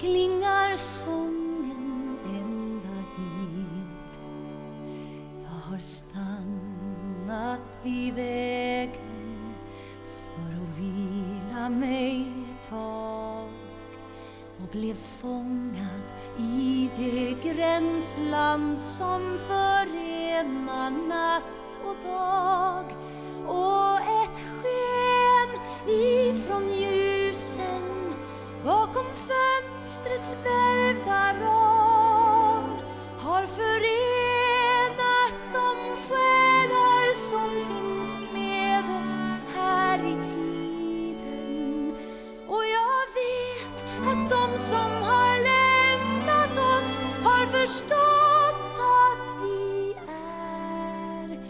klingar 0.02 0.76
sången 0.76 2.18
ända 2.24 2.96
hit. 3.16 4.12
Jag 5.44 5.70
har 5.70 5.78
stannat 5.78 7.60
vid 7.82 8.14
vägen 8.14 9.54
för 10.04 10.40
att 10.40 10.78
vila 10.78 11.68
mig 11.68 12.20
ett 12.20 12.68
tag 12.70 13.48
och 14.62 14.68
blev 14.72 14.94
fångad 14.94 16.02
i 16.38 16.90
det 16.96 17.50
gränsland 17.50 18.80
som 18.80 19.38
förenar 19.46 20.90
natt 20.90 21.42
och 21.84 21.96
dag. 22.10 22.84
Och 23.46 23.96
ett 23.96 24.42
sken 24.62 25.50
ifrån 25.88 26.68
ljusen 26.68 28.14
bakom 28.64 29.06
fönstrets 30.02 30.36
välvda 30.44 31.34
rom 31.34 32.76
har 33.18 33.46
förenat 33.46 35.34
de 35.52 35.96
själar 35.96 37.14
som 37.14 37.50
finns 37.68 38.32
med 38.32 38.84
oss 39.00 39.18
här 39.54 39.98
i 39.98 40.16
tiden. 40.34 41.94
Och 42.46 42.64
jag 42.64 43.06
vet 43.14 43.84
att 44.08 44.30
de 44.30 44.58
som 44.58 45.02
har 45.02 45.38
lämnat 45.38 46.58
oss 46.58 47.00
har 47.24 47.46
förstått 47.46 48.78
att 48.78 49.42
vi 49.42 49.94
är 50.08 51.40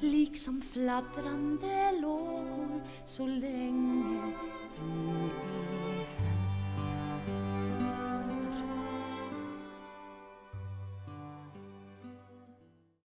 liksom 0.00 0.62
fladdrande 0.72 1.92
lågor 2.00 2.82
så 3.04 3.26
länge 3.26 4.34
vi 4.80 5.10
är 5.10 5.51